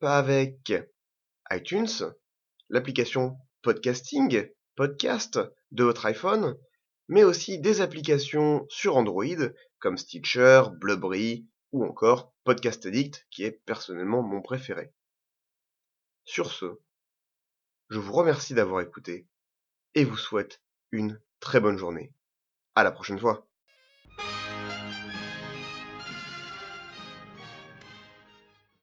pas 0.00 0.18
avec 0.18 0.72
iTunes, 1.50 2.12
l'application 2.68 3.38
podcasting, 3.62 4.48
podcast 4.76 5.40
de 5.70 5.84
votre 5.84 6.06
iPhone, 6.06 6.56
mais 7.10 7.24
aussi 7.24 7.58
des 7.58 7.80
applications 7.80 8.64
sur 8.68 8.96
Android 8.96 9.24
comme 9.80 9.98
Stitcher, 9.98 10.62
Blubbery 10.80 11.44
ou 11.72 11.84
encore 11.84 12.32
Podcast 12.44 12.86
Addict 12.86 13.26
qui 13.32 13.42
est 13.42 13.50
personnellement 13.50 14.22
mon 14.22 14.40
préféré. 14.40 14.94
Sur 16.24 16.52
ce, 16.52 16.78
je 17.88 17.98
vous 17.98 18.12
remercie 18.12 18.54
d'avoir 18.54 18.80
écouté 18.80 19.26
et 19.96 20.04
vous 20.04 20.16
souhaite 20.16 20.62
une 20.92 21.20
très 21.40 21.58
bonne 21.58 21.78
journée. 21.78 22.14
À 22.76 22.84
la 22.84 22.92
prochaine 22.92 23.18
fois. 23.18 23.49